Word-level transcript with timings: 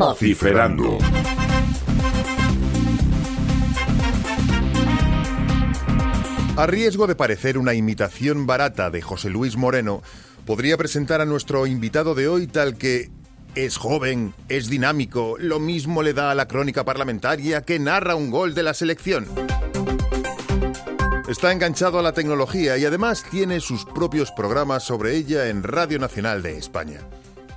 Vociferando. 0.00 0.96
A 6.56 6.66
riesgo 6.66 7.06
de 7.06 7.14
parecer 7.14 7.58
una 7.58 7.74
imitación 7.74 8.46
barata 8.46 8.88
de 8.88 9.02
José 9.02 9.28
Luis 9.28 9.58
Moreno, 9.58 10.00
podría 10.46 10.78
presentar 10.78 11.20
a 11.20 11.26
nuestro 11.26 11.66
invitado 11.66 12.14
de 12.14 12.28
hoy 12.28 12.46
tal 12.46 12.78
que 12.78 13.10
es 13.54 13.76
joven, 13.76 14.32
es 14.48 14.70
dinámico, 14.70 15.36
lo 15.38 15.60
mismo 15.60 16.02
le 16.02 16.14
da 16.14 16.30
a 16.30 16.34
la 16.34 16.48
crónica 16.48 16.82
parlamentaria 16.86 17.60
que 17.60 17.78
narra 17.78 18.14
un 18.14 18.30
gol 18.30 18.54
de 18.54 18.62
la 18.62 18.72
selección. 18.72 19.26
Está 21.28 21.52
enganchado 21.52 21.98
a 21.98 22.02
la 22.02 22.14
tecnología 22.14 22.78
y 22.78 22.86
además 22.86 23.22
tiene 23.30 23.60
sus 23.60 23.84
propios 23.84 24.32
programas 24.32 24.82
sobre 24.82 25.14
ella 25.16 25.48
en 25.48 25.62
Radio 25.62 25.98
Nacional 25.98 26.40
de 26.42 26.56
España. 26.56 27.00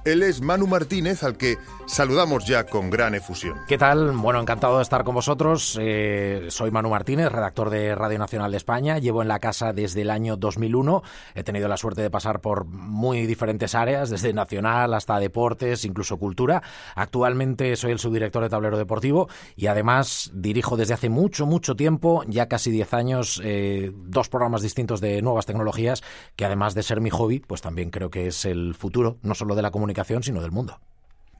Él 0.05 0.21
es 0.21 0.41
Manu 0.41 0.67
Martínez, 0.67 1.23
al 1.23 1.37
que 1.37 1.57
saludamos 1.85 2.45
ya 2.45 2.65
con 2.65 2.89
gran 2.89 3.15
efusión. 3.15 3.55
¿Qué 3.69 3.77
tal? 3.77 4.11
Bueno, 4.11 4.41
encantado 4.41 4.77
de 4.77 4.83
estar 4.83 5.05
con 5.05 5.15
vosotros. 5.15 5.79
Eh, 5.81 6.47
soy 6.49 6.71
Manu 6.71 6.89
Martínez, 6.89 7.31
redactor 7.31 7.69
de 7.69 7.95
Radio 7.95 8.19
Nacional 8.19 8.51
de 8.51 8.57
España. 8.57 8.99
Llevo 8.99 9.21
en 9.21 9.29
la 9.29 9.39
casa 9.39 9.71
desde 9.71 10.01
el 10.01 10.09
año 10.09 10.35
2001. 10.35 11.03
He 11.35 11.43
tenido 11.43 11.69
la 11.69 11.77
suerte 11.77 12.01
de 12.01 12.09
pasar 12.09 12.41
por 12.41 12.65
muy 12.65 13.25
diferentes 13.25 13.75
áreas, 13.75 14.09
desde 14.09 14.33
nacional 14.33 14.93
hasta 14.93 15.19
deportes, 15.19 15.85
incluso 15.85 16.17
cultura. 16.17 16.61
Actualmente 16.95 17.77
soy 17.77 17.93
el 17.93 17.99
subdirector 17.99 18.43
de 18.43 18.49
Tablero 18.49 18.77
Deportivo 18.77 19.29
y 19.55 19.67
además 19.67 20.31
dirijo 20.33 20.75
desde 20.75 20.95
hace 20.95 21.07
mucho, 21.07 21.45
mucho 21.45 21.77
tiempo, 21.77 22.25
ya 22.27 22.49
casi 22.49 22.71
10 22.71 22.93
años, 22.93 23.41
eh, 23.41 23.93
dos 23.95 24.27
programas 24.27 24.63
distintos 24.63 24.99
de 24.99 25.21
nuevas 25.21 25.45
tecnologías 25.45 26.03
que 26.35 26.43
además 26.43 26.73
de 26.75 26.83
ser 26.83 26.99
mi 26.99 27.09
hobby, 27.09 27.39
pues 27.39 27.61
también 27.61 27.89
creo 27.89 28.09
que 28.09 28.27
es 28.27 28.43
el 28.43 28.75
futuro, 28.75 29.17
no 29.21 29.33
solo 29.33 29.55
de 29.55 29.61
la 29.61 29.71
comunicación, 29.71 29.92
sino 30.23 30.41
del 30.41 30.51
mundo. 30.51 30.79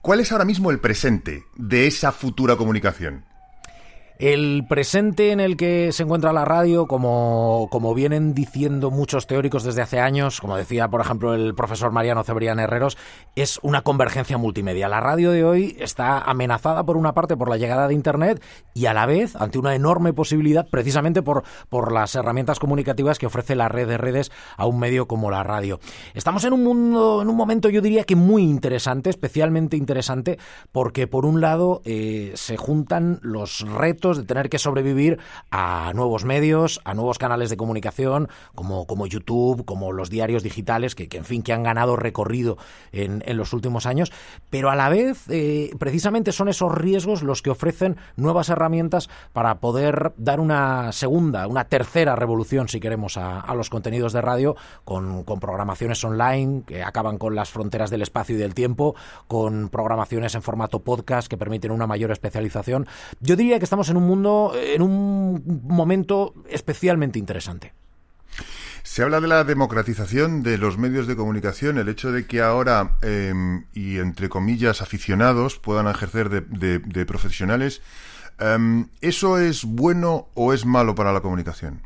¿Cuál 0.01 0.19
es 0.19 0.31
ahora 0.31 0.45
mismo 0.45 0.69
el 0.69 0.79
presente 0.79 1.45
de 1.55 1.87
esa 1.87 2.11
futura 2.11 2.55
comunicación? 2.57 3.25
El 4.19 4.65
presente 4.69 5.31
en 5.31 5.39
el 5.39 5.57
que 5.57 5.91
se 5.91 6.03
encuentra 6.03 6.31
la 6.33 6.45
radio, 6.45 6.87
como, 6.87 7.67
como 7.71 7.95
vienen 7.95 8.35
diciendo 8.35 8.91
muchos 8.91 9.25
teóricos 9.25 9.63
desde 9.63 9.81
hace 9.81 9.99
años, 9.99 10.39
como 10.39 10.55
decía 10.55 10.87
por 10.87 11.01
ejemplo 11.01 11.33
el 11.33 11.55
profesor 11.55 11.91
Mariano 11.91 12.23
Cebrián 12.23 12.59
Herreros, 12.59 12.95
es 13.35 13.59
una 13.63 13.81
convergencia 13.81 14.37
multimedia. 14.37 14.87
La 14.87 14.99
radio 14.99 15.31
de 15.31 15.43
hoy 15.43 15.75
está 15.79 16.19
amenazada 16.19 16.83
por 16.85 16.95
una 16.95 17.13
parte 17.13 17.35
por 17.35 17.49
la 17.49 17.57
llegada 17.57 17.87
de 17.87 17.95
Internet 17.95 18.43
y 18.75 18.85
a 18.85 18.93
la 18.93 19.07
vez 19.07 19.35
ante 19.35 19.57
una 19.57 19.73
enorme 19.73 20.13
posibilidad 20.13 20.67
precisamente 20.69 21.23
por, 21.23 21.43
por 21.69 21.91
las 21.91 22.13
herramientas 22.13 22.59
comunicativas 22.59 23.17
que 23.17 23.25
ofrece 23.25 23.55
la 23.55 23.67
red 23.67 23.87
de 23.87 23.97
redes 23.97 24.31
a 24.57 24.67
un 24.67 24.77
medio 24.79 25.07
como 25.07 25.31
la 25.31 25.41
radio. 25.41 25.79
Estamos 26.13 26.43
en 26.45 26.53
un 26.53 26.63
mundo, 26.63 27.23
en 27.23 27.29
un 27.29 27.35
momento 27.35 27.67
yo 27.69 27.81
diría 27.81 28.03
que 28.03 28.15
muy 28.15 28.43
interesante, 28.43 29.09
especialmente 29.09 29.75
interesante, 29.75 30.37
porque 30.71 31.07
por 31.07 31.25
un 31.25 31.41
lado 31.41 31.81
eh, 31.83 32.33
se 32.35 32.57
juntan 32.57 33.19
los 33.23 33.61
retos 33.61 34.02
de 34.11 34.23
tener 34.23 34.49
que 34.49 34.59
sobrevivir 34.59 35.19
a 35.49 35.91
nuevos 35.95 36.25
medios, 36.25 36.81
a 36.83 36.93
nuevos 36.93 37.17
canales 37.17 37.49
de 37.49 37.57
comunicación, 37.57 38.27
como, 38.53 38.85
como 38.85 39.07
YouTube, 39.07 39.63
como 39.63 39.93
los 39.93 40.09
diarios 40.09 40.43
digitales, 40.43 40.95
que, 40.95 41.07
en 41.11 41.23
fin, 41.23 41.41
que 41.41 41.53
han 41.53 41.63
ganado 41.63 41.95
recorrido 41.95 42.57
en, 42.91 43.23
en 43.25 43.37
los 43.37 43.53
últimos 43.53 43.85
años, 43.85 44.11
pero 44.49 44.69
a 44.69 44.75
la 44.75 44.89
vez, 44.89 45.25
eh, 45.29 45.71
precisamente 45.79 46.31
son 46.31 46.49
esos 46.49 46.73
riesgos 46.73 47.23
los 47.23 47.41
que 47.41 47.51
ofrecen 47.51 47.95
nuevas 48.17 48.49
herramientas 48.49 49.09
para 49.31 49.59
poder 49.59 50.13
dar 50.17 50.39
una 50.39 50.91
segunda, 50.91 51.47
una 51.47 51.65
tercera 51.65 52.15
revolución, 52.15 52.67
si 52.67 52.79
queremos, 52.79 53.17
a, 53.17 53.39
a 53.39 53.55
los 53.55 53.69
contenidos 53.69 54.11
de 54.11 54.21
radio, 54.21 54.55
con, 54.83 55.23
con 55.23 55.39
programaciones 55.39 56.03
online 56.03 56.63
que 56.65 56.83
acaban 56.83 57.17
con 57.17 57.35
las 57.35 57.49
fronteras 57.49 57.89
del 57.89 58.01
espacio 58.01 58.35
y 58.35 58.39
del 58.39 58.53
tiempo, 58.53 58.95
con 59.27 59.69
programaciones 59.69 60.35
en 60.35 60.41
formato 60.41 60.79
podcast 60.79 61.27
que 61.27 61.37
permiten 61.37 61.71
una 61.71 61.87
mayor 61.87 62.11
especialización. 62.11 62.87
Yo 63.19 63.35
diría 63.35 63.59
que 63.59 63.65
estamos 63.65 63.89
en 63.93 63.97
un 63.97 64.07
mundo, 64.07 64.53
en 64.55 64.81
un 64.81 65.61
momento 65.63 66.33
especialmente 66.49 67.19
interesante. 67.19 67.73
Se 68.83 69.01
habla 69.01 69.21
de 69.21 69.27
la 69.27 69.43
democratización 69.43 70.43
de 70.43 70.57
los 70.57 70.77
medios 70.77 71.07
de 71.07 71.15
comunicación, 71.15 71.77
el 71.77 71.87
hecho 71.87 72.11
de 72.11 72.27
que 72.27 72.41
ahora, 72.41 72.97
em, 73.01 73.65
y 73.73 73.97
entre 73.97 74.27
comillas, 74.27 74.81
aficionados 74.81 75.57
puedan 75.57 75.87
ejercer 75.87 76.29
de, 76.29 77.05
profesionales. 77.05 77.81
Em, 78.39 78.89
¿Eso 78.99 79.37
es 79.37 79.63
bueno 79.63 80.27
o 80.33 80.53
es 80.53 80.65
malo 80.65 80.95
para 80.95 81.13
la 81.13 81.21
comunicación? 81.21 81.81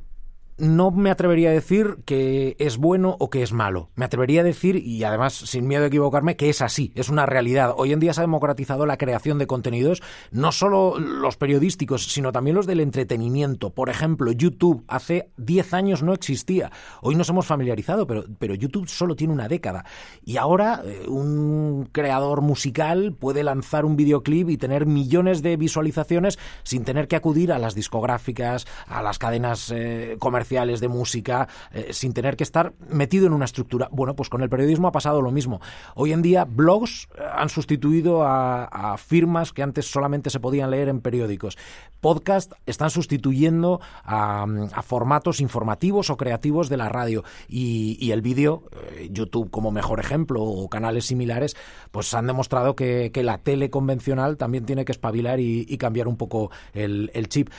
No 0.58 0.92
me 0.92 1.12
atrevería 1.12 1.50
a 1.50 1.54
decir 1.54 1.98
que 2.06 2.56
es 2.60 2.78
bueno 2.78 3.16
o 3.20 3.30
que 3.30 3.44
es 3.44 3.54
malo. 3.54 3.90
Me 3.96 4.06
atrevería 4.06 4.42
a 4.42 4.44
decir, 4.44 4.76
y 4.76 5.04
además 5.04 5.34
sin 5.34 5.68
miedo 5.68 5.84
a 5.84 5.88
equivocarme, 5.88 6.36
que 6.36 6.50
es 6.50 6.62
así, 6.62 6.92
es 6.96 7.10
una 7.10 7.26
realidad. 7.26 7.74
Hoy 7.78 7.94
en 7.94 8.00
día 8.00 8.14
se 8.14 8.22
ha 8.22 8.24
democratizado 8.24 8.86
la 8.86 8.98
creación 8.98 9.38
de 9.38 9.48
contenidos, 9.48 10.02
no 10.32 10.52
solo 10.52 10.98
los 11.00 11.38
periodísticos, 11.38 12.06
sino 12.12 12.32
también 12.32 12.56
los 12.56 12.66
del 12.66 12.80
entretenimiento. 12.80 13.70
Por 13.70 13.90
ejemplo, 13.90 14.32
YouTube 14.32 14.84
hace 14.88 15.30
10 15.38 15.74
años 15.74 16.04
no 16.04 16.14
existía. 16.14 16.72
Hoy 17.02 17.16
nos 17.16 17.30
hemos 17.30 17.46
familiarizado, 17.46 18.08
pero, 18.08 18.26
pero 18.40 18.56
YouTube 18.56 18.88
solo 18.88 19.16
tiene 19.16 19.34
una 19.34 19.48
década. 19.48 19.86
Y 20.26 20.38
ahora 20.38 20.82
eh, 20.84 21.06
un 21.08 21.88
creador 21.92 22.42
musical 22.42 23.14
puede 23.14 23.44
lanzar 23.44 23.86
un 23.86 23.96
videoclip 23.96 24.50
y 24.50 24.58
tener 24.58 24.88
millones 24.88 25.44
de 25.44 25.56
visualizaciones 25.56 26.40
sin 26.64 26.84
tener 26.84 27.08
que 27.08 27.16
acudir 27.16 27.52
a 27.52 27.60
las 27.60 27.76
discográficas, 27.76 28.66
a 28.88 29.04
las 29.04 29.20
cadenas 29.20 29.72
eh, 29.72 30.16
comerciales 30.20 30.47
de 30.48 30.88
música, 30.88 31.48
eh, 31.72 31.90
sin 31.92 32.14
tener 32.14 32.38
que 32.38 32.44
estar 32.44 32.74
metido 32.90 33.28
en 33.28 33.34
una 33.34 33.46
estructura. 33.46 33.90
Bueno, 33.92 34.16
pues 34.16 34.30
con 34.30 34.42
el 34.42 34.50
periodismo 34.50 34.88
ha 34.88 34.92
pasado 34.92 35.22
lo 35.22 35.30
mismo. 35.32 35.60
Hoy 35.94 36.14
en 36.14 36.22
día 36.22 36.46
blogs 36.46 37.10
eh, 37.16 37.22
han 37.36 37.50
sustituido 37.50 38.24
a, 38.24 38.96
firmas 38.98 39.54
que 39.54 39.62
antes 39.62 39.92
solamente 39.92 40.30
se 40.30 40.40
podían 40.40 40.72
leer 40.72 40.88
en 40.88 41.02
periódicos. 41.02 41.58
Podcast 42.00 42.54
están 42.66 42.90
sustituyendo 42.90 43.82
a, 44.04 44.46
formatos 44.84 45.42
informativos 45.42 46.10
o 46.10 46.18
creativos 46.18 46.70
de 46.70 46.78
la 46.78 46.90
radio. 46.90 47.24
Y, 47.48 48.12
el 48.12 48.22
vídeo, 48.22 48.64
eh, 48.72 49.10
YouTube 49.12 49.52
como 49.52 49.72
mejor 49.72 50.00
ejemplo, 50.00 50.42
o 50.42 50.70
canales 50.70 51.06
similares, 51.06 51.56
pues 51.92 52.14
han 52.14 52.26
demostrado 52.26 52.76
que, 52.76 53.12
la 53.18 53.40
tele 53.40 53.70
convencional 53.70 54.38
también 54.38 54.66
tiene 54.66 54.86
que 54.86 54.94
espabilar 54.94 55.40
y, 55.40 55.78
cambiar 55.78 56.08
un 56.08 56.18
poco 56.18 56.50
el 56.74 57.28
chip 57.30 57.50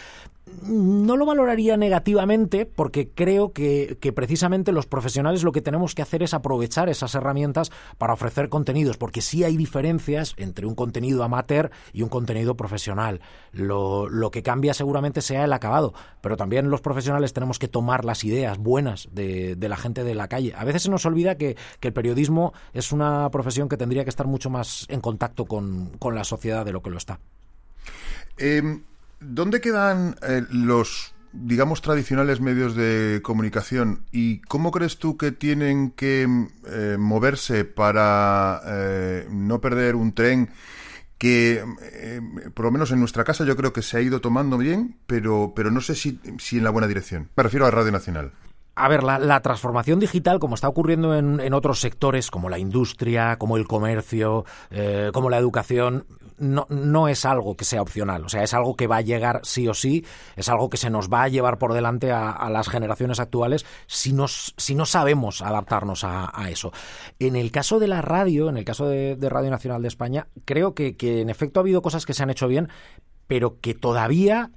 no 0.62 1.16
lo 1.16 1.26
valoraría 1.26 1.76
negativamente 1.76 2.66
porque 2.66 3.08
creo 3.08 3.52
que, 3.52 3.96
precisamente 4.14 4.72
los 4.72 4.86
profesionales 4.86 5.42
lo 5.42 5.52
que 5.52 5.62
tenemos 5.62 5.94
que 5.94 6.02
hacer 6.02 6.22
es 6.22 6.34
aprovechar 6.34 6.88
esas 6.88 7.14
herramientas 7.14 7.70
para 7.98 8.12
ofrecer 8.12 8.48
contenidos, 8.48 8.96
porque 8.96 9.20
sí 9.20 9.44
hay 9.44 9.56
diferencias 9.56 10.34
entre 10.36 10.66
un 10.66 10.74
contenido 10.74 11.22
amateur 11.24 11.70
y 11.92 12.02
un 12.02 12.08
contenido 12.08 12.56
profesional. 12.56 13.20
Lo, 13.52 14.08
que 14.30 14.42
cambia 14.42 14.74
seguramente 14.74 15.22
sea 15.22 15.44
el 15.44 15.52
acabado, 15.52 15.94
pero 16.20 16.36
también 16.36 16.70
los 16.70 16.82
profesionales 16.82 17.32
tenemos 17.32 17.58
que 17.58 17.68
tomar 17.68 18.04
las 18.04 18.24
ideas 18.24 18.58
buenas 18.58 19.08
de, 19.12 19.56
la 19.58 19.76
gente 19.76 20.04
de 20.04 20.14
la 20.14 20.28
calle. 20.28 20.52
A 20.56 20.64
veces 20.64 20.82
se 20.82 20.90
nos 20.90 21.06
olvida 21.06 21.36
que, 21.36 21.56
el 21.80 21.92
periodismo 21.94 22.52
es 22.74 22.92
una 22.92 23.30
profesión 23.30 23.68
que 23.68 23.78
tendría 23.78 24.04
que 24.04 24.10
estar 24.10 24.26
mucho 24.26 24.50
más 24.50 24.84
en 24.90 25.00
contacto 25.00 25.46
con, 25.46 25.90
la 26.12 26.24
sociedad 26.24 26.66
de 26.66 26.72
lo 26.72 26.82
que 26.82 26.90
lo 26.90 26.98
está. 26.98 27.18
Em, 28.36 28.82
¿Dónde 29.20 29.60
quedan 29.60 30.16
eh, 30.22 30.44
los, 30.50 31.14
digamos, 31.32 31.82
tradicionales 31.82 32.40
medios 32.40 32.76
de 32.76 33.20
comunicación 33.22 34.04
y 34.12 34.40
cómo 34.42 34.70
crees 34.70 34.98
tú 34.98 35.16
que 35.16 35.32
tienen 35.32 35.90
que 35.90 36.26
eh, 36.66 36.96
moverse 36.98 37.64
para 37.64 38.60
eh, 38.66 39.26
no 39.30 39.60
perder 39.60 39.96
un 39.96 40.12
tren 40.12 40.50
que, 41.18 41.64
por 42.54 42.66
lo 42.66 42.70
menos 42.70 42.92
en 42.92 43.00
nuestra 43.00 43.24
casa, 43.24 43.44
yo 43.44 43.56
creo 43.56 43.72
que 43.72 43.82
se 43.82 43.96
ha 43.96 44.00
ido 44.00 44.20
tomando 44.20 44.56
bien, 44.56 44.98
pero, 45.08 45.52
pero 45.56 45.72
no 45.72 45.80
sé 45.80 45.96
si, 45.96 46.20
si 46.38 46.58
en 46.58 46.64
la 46.64 46.70
buena 46.70 46.86
dirección? 46.86 47.28
Me 47.36 47.42
refiero 47.42 47.66
a 47.66 47.72
Radio 47.72 47.90
Nacional. 47.90 48.30
A 48.80 48.88
ver, 48.88 49.02
la, 49.02 49.40
transformación 49.40 49.98
digital, 49.98 50.38
como 50.38 50.54
está 50.54 50.68
ocurriendo 50.68 51.16
en, 51.16 51.52
otros 51.52 51.80
sectores, 51.80 52.30
como 52.30 52.48
la 52.48 52.58
industria, 52.58 53.36
como 53.36 53.56
el 53.56 53.66
comercio, 53.66 54.44
como 55.12 55.30
la 55.30 55.38
educación, 55.38 56.04
no, 56.38 56.66
no 56.70 57.08
es 57.08 57.24
algo 57.24 57.56
que 57.56 57.64
sea 57.64 57.82
opcional, 57.82 58.24
o 58.24 58.28
sea, 58.28 58.42
es 58.42 58.54
algo 58.54 58.76
que 58.76 58.86
va 58.86 58.96
a 58.96 59.02
llegar 59.02 59.40
sí 59.42 59.68
o 59.68 59.74
sí, 59.74 60.04
es 60.36 60.48
algo 60.48 60.70
que 60.70 60.76
se 60.76 60.90
nos 60.90 61.12
va 61.12 61.24
a 61.24 61.28
llevar 61.28 61.58
por 61.58 61.74
delante 61.74 62.12
a, 62.12 62.48
las 62.50 62.68
generaciones 62.68 63.20
actuales 63.20 63.66
si, 63.86 64.14
si 64.56 64.74
no 64.74 64.86
sabemos 64.86 65.42
adaptarnos 65.42 66.04
a, 66.04 66.30
eso. 66.48 66.72
En 67.18 67.36
el 67.36 67.50
caso 67.50 67.78
de 67.78 67.88
la 67.88 68.00
radio, 68.00 68.48
en 68.48 68.56
el 68.56 68.64
caso 68.64 68.88
de, 68.88 69.16
Radio 69.28 69.50
Nacional 69.50 69.82
de 69.82 69.88
España, 69.88 70.28
creo 70.44 70.74
que, 70.74 70.96
que 70.96 71.20
en 71.20 71.28
efecto 71.28 71.60
ha 71.60 71.62
habido 71.62 71.82
cosas 71.82 72.06
que 72.06 72.14
se 72.14 72.22
han 72.22 72.30
hecho 72.30 72.48
bien, 72.48 72.68
pero 73.26 73.60
que 73.60 73.74
todavía 73.74 74.50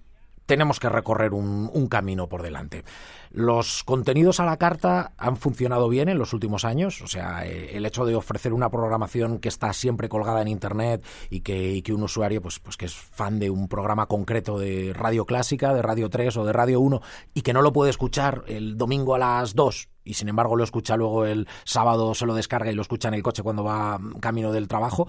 tenemos 0.52 0.82
que 0.82 0.90
recorrer 0.90 1.34
un, 1.34 1.88
camino 1.88 2.28
por 2.28 2.42
delante. 2.42 2.84
Los 3.30 3.86
contenidos 3.86 4.42
a 4.42 4.46
la 4.46 4.58
carta 4.58 5.14
han 5.18 5.38
funcionado 5.38 5.88
bien 5.88 6.10
en 6.10 6.18
los 6.18 6.34
últimos 6.34 6.66
años, 6.66 7.02
o 7.02 7.08
sea, 7.08 7.46
eh, 7.46 7.78
el 7.78 7.86
hecho 7.86 8.04
de 8.04 8.16
ofrecer 8.16 8.52
una 8.52 8.70
programación 8.70 9.40
que 9.40 9.48
está 9.48 9.72
siempre 9.72 10.10
colgada 10.10 10.42
en 10.42 10.50
Internet 10.50 11.06
y 11.30 11.40
que, 11.40 11.82
un 11.94 12.04
usuario, 12.04 12.42
pues, 12.42 12.60
pues 12.60 12.76
que 12.76 12.88
es 12.88 12.94
fan 12.94 13.40
de 13.40 13.50
un 13.50 13.70
programa 13.70 14.08
concreto 14.08 14.60
de 14.60 14.92
radio 14.94 15.26
clásica, 15.26 15.74
de 15.74 15.82
Radio 15.82 16.10
3 16.10 16.36
o 16.36 16.44
de 16.44 16.52
Radio 16.52 16.82
1 16.82 17.02
y 17.34 17.44
que 17.44 17.54
no 17.54 17.62
lo 17.62 17.72
puede 17.72 17.90
escuchar 17.90 18.44
el 18.48 18.78
domingo 18.78 19.16
a 19.16 19.20
las 19.20 19.56
2 19.56 19.88
y 20.04 20.14
sin 20.16 20.30
embargo 20.30 20.56
lo 20.56 20.64
escucha 20.64 20.96
luego 20.96 21.26
el 21.26 21.48
sábado, 21.64 22.14
se 22.14 22.26
lo 22.26 22.36
descarga 22.36 22.72
y 22.72 22.76
lo 22.76 22.82
escucha 22.82 23.08
en 23.08 23.14
el 23.14 23.24
coche 23.24 23.44
cuando 23.44 23.64
va 23.64 24.00
camino 24.20 24.52
del 24.52 24.68
trabajo. 24.68 25.08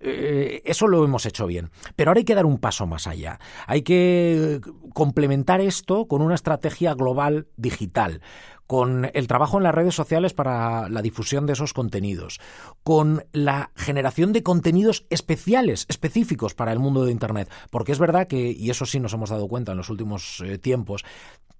Eh, 0.00 0.62
eso 0.64 0.86
lo 0.86 1.04
hemos 1.04 1.26
hecho 1.26 1.46
bien. 1.46 1.70
Pero 1.96 2.10
ahora 2.10 2.18
hay 2.18 2.24
que 2.24 2.34
dar 2.34 2.46
un 2.46 2.58
paso 2.58 2.86
más 2.86 3.06
allá. 3.06 3.38
Hay 3.66 3.82
que 3.82 4.60
complementar 4.92 5.60
esto 5.60 6.06
con 6.06 6.22
una 6.22 6.34
estrategia 6.34 6.94
global 6.94 7.48
digital 7.56 8.20
con 8.66 9.10
el 9.12 9.26
trabajo 9.26 9.58
en 9.58 9.64
las 9.64 9.74
redes 9.74 9.94
sociales 9.94 10.32
para 10.32 10.88
la 10.88 11.02
difusión 11.02 11.46
de 11.46 11.52
esos 11.52 11.72
contenidos, 11.72 12.40
con 12.82 13.24
la 13.32 13.70
generación 13.76 14.32
de 14.32 14.42
contenidos 14.42 15.04
especiales, 15.10 15.86
específicos 15.88 16.54
para 16.54 16.72
el 16.72 16.78
mundo 16.78 17.04
de 17.04 17.12
Internet. 17.12 17.50
Porque 17.70 17.92
es 17.92 17.98
verdad 17.98 18.26
que, 18.26 18.52
y 18.52 18.70
eso 18.70 18.86
sí 18.86 19.00
nos 19.00 19.12
hemos 19.12 19.30
dado 19.30 19.48
cuenta 19.48 19.72
en 19.72 19.78
los 19.78 19.90
últimos 19.90 20.42
eh, 20.44 20.58
tiempos, 20.58 21.04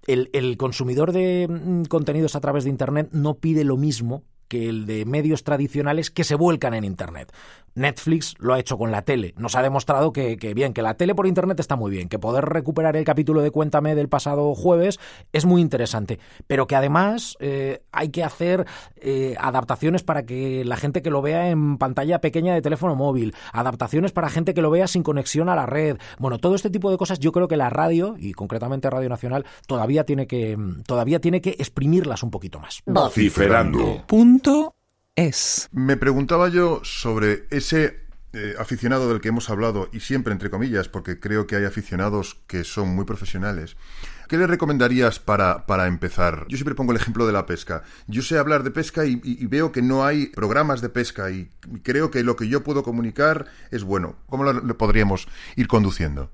el, 0.07 0.29
el 0.33 0.57
consumidor 0.57 1.11
de 1.11 1.47
mm, 1.49 1.83
contenidos 1.85 2.35
a 2.35 2.41
través 2.41 2.63
de 2.63 2.69
Internet 2.69 3.09
no 3.11 3.35
pide 3.35 3.63
lo 3.63 3.77
mismo 3.77 4.23
que 4.47 4.69
el 4.69 4.85
de 4.85 5.05
medios 5.05 5.43
tradicionales 5.43 6.11
que 6.11 6.23
se 6.23 6.35
vuelcan 6.35 6.73
en 6.73 6.83
Internet. 6.83 7.31
Netflix 7.75 8.35
lo 8.39 8.53
ha 8.53 8.59
hecho 8.59 8.77
con 8.77 8.91
la 8.91 9.01
tele. 9.01 9.33
Nos 9.37 9.55
ha 9.55 9.61
demostrado 9.61 10.13
que, 10.13 10.37
bien, 10.55 10.73
que 10.73 10.81
la 10.81 10.95
tele 10.95 11.13
por 11.13 11.27
Internet 11.27 11.59
está 11.59 11.75
muy 11.75 11.91
bien, 11.91 12.07
que 12.07 12.17
poder 12.17 12.45
recuperar 12.45 12.95
el 12.95 13.03
capítulo 13.03 13.41
de 13.41 13.51
Cuéntame 13.51 13.95
del 13.95 14.07
pasado 14.07 14.55
jueves 14.55 14.97
es 15.33 15.45
muy 15.45 15.61
interesante, 15.61 16.19
pero 16.47 16.67
que 16.67 16.75
además 16.75 17.35
eh, 17.39 17.83
hay 17.91 18.09
que 18.09 18.23
hacer 18.23 18.65
eh, 18.95 19.35
adaptaciones 19.39 20.03
para 20.03 20.25
que 20.25 20.63
la 20.63 20.77
gente 20.77 21.01
que 21.01 21.09
lo 21.09 21.21
vea 21.21 21.49
en 21.49 21.77
pantalla 21.77 22.21
pequeña 22.21 22.53
de 22.53 22.61
teléfono 22.61 22.95
móvil, 22.95 23.35
adaptaciones 23.51 24.13
para 24.13 24.29
gente 24.29 24.53
que 24.53 24.61
lo 24.61 24.71
vea 24.71 24.87
sin 24.87 25.03
conexión 25.03 25.49
a 25.49 25.55
la 25.55 25.65
red. 25.65 25.97
Bueno, 26.17 26.37
todo 26.39 26.55
este 26.55 26.69
tipo 26.69 26.89
de 26.91 26.97
cosas 26.97 27.19
yo 27.19 27.33
creo 27.33 27.49
que 27.49 27.57
la 27.57 27.69
radio, 27.69 28.15
y 28.17 28.31
concretamente 28.31 28.89
Radio 28.89 29.09
Nacional, 29.09 29.45
todavía 29.67 30.05
tiene 30.05 30.27
que, 30.27 30.57
todavía 30.87 31.19
tiene 31.19 31.41
que 31.41 31.57
exprimirlas 31.59 32.23
un 32.23 32.31
poquito 32.31 32.59
más. 32.59 32.81
Vociferando 32.85 34.03
es. 35.15 35.69
Me 35.71 35.97
preguntaba 35.97 36.49
yo 36.49 36.81
sobre 36.83 37.45
ese 37.49 38.05
eh, 38.37 38.53
aficionado 38.59 39.07
del 39.07 39.21
que 39.21 39.29
hemos 39.29 39.49
hablado, 39.49 39.87
y 39.93 40.01
siempre 40.01 40.33
entre 40.33 40.49
comillas, 40.49 40.89
porque 40.89 41.21
creo 41.21 41.47
que 41.47 41.55
hay 41.55 41.63
aficionados 41.63 42.35
que 42.47 42.65
son 42.65 42.93
muy 42.93 43.05
profesionales. 43.05 43.77
¿Qué 44.27 44.37
le 44.37 44.45
recomendarías 44.45 45.19
para, 45.19 45.65
para 45.65 45.87
empezar? 45.87 46.45
Yo 46.49 46.57
siempre 46.57 46.75
pongo 46.75 46.91
el 46.91 46.97
ejemplo 46.97 47.25
de 47.25 47.31
la 47.31 47.45
pesca. 47.45 47.83
Yo 48.07 48.21
sé 48.21 48.37
hablar 48.37 48.63
de 48.63 48.71
pesca 48.71 49.05
y, 49.05 49.15
veo 49.45 49.71
que 49.71 49.81
no 49.81 50.03
hay 50.03 50.27
programas 50.27 50.81
de 50.81 50.89
pesca 50.89 51.31
y 51.31 51.49
creo 51.83 52.11
que 52.11 52.23
lo 52.23 52.35
que 52.35 52.49
yo 52.49 52.61
puedo 52.61 52.83
comunicar 52.83 53.45
es 53.71 53.85
bueno. 53.85 54.17
¿Cómo 54.25 54.43
lo 54.43 54.77
podríamos 54.77 55.27
ir 55.55 55.69
conduciendo? 55.69 56.29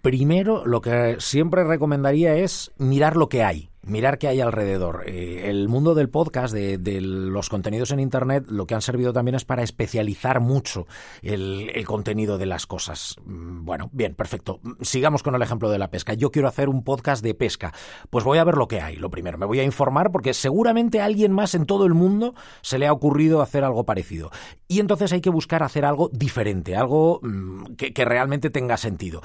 Primero, 0.00 0.64
lo 0.64 0.80
que 0.80 1.16
siempre 1.18 1.64
recomendaría 1.64 2.36
es 2.36 2.72
mirar 2.78 3.16
lo 3.16 3.28
que 3.28 3.42
hay 3.42 3.73
mirar 3.86 4.18
qué 4.18 4.28
hay 4.28 4.40
alrededor. 4.40 5.04
Eh, 5.06 5.50
el 5.50 5.68
mundo 5.68 5.94
del 5.94 6.08
podcast, 6.08 6.54
de, 6.54 7.00
los 7.00 7.48
contenidos 7.48 7.90
en 7.90 8.00
Internet, 8.00 8.44
lo 8.48 8.66
que 8.66 8.74
han 8.74 8.82
servido 8.82 9.12
también 9.12 9.34
es 9.34 9.44
para 9.44 9.62
especializar 9.62 10.40
mucho 10.40 10.86
el, 11.22 11.70
contenido 11.86 12.38
de 12.38 12.46
las 12.46 12.66
cosas. 12.66 13.16
Mm, 13.24 13.64
bueno, 13.64 13.90
bien, 13.92 14.14
perfecto. 14.14 14.60
Sigamos 14.80 15.22
con 15.22 15.34
el 15.34 15.42
ejemplo 15.42 15.70
de 15.70 15.78
la 15.78 15.90
pesca. 15.90 16.14
Yo 16.14 16.30
quiero 16.30 16.48
hacer 16.48 16.68
un 16.68 16.82
podcast 16.82 17.22
de 17.22 17.34
pesca. 17.34 17.72
Pues 18.10 18.24
voy 18.24 18.38
a 18.38 18.44
ver 18.44 18.56
lo 18.56 18.68
que 18.68 18.80
hay. 18.80 18.96
Lo 18.96 19.10
primero, 19.10 19.38
me 19.38 19.46
voy 19.46 19.60
a 19.60 19.64
informar 19.64 20.10
porque 20.12 20.34
seguramente 20.34 21.00
a 21.00 21.04
alguien 21.04 21.32
más 21.32 21.54
en 21.54 21.66
todo 21.66 21.86
el 21.86 21.94
mundo 21.94 22.34
se 22.62 22.78
le 22.78 22.86
ha 22.86 22.92
ocurrido 22.92 23.42
hacer 23.42 23.64
algo 23.64 23.84
parecido. 23.84 24.30
Y 24.68 24.80
entonces 24.80 25.12
hay 25.12 25.20
que 25.20 25.30
buscar 25.30 25.62
hacer 25.62 25.84
algo 25.84 26.10
diferente, 26.12 26.76
algo 26.76 27.20
mm, 27.22 27.74
que, 27.76 27.92
que 27.92 28.04
realmente 28.04 28.50
tenga 28.50 28.76
sentido. 28.76 29.20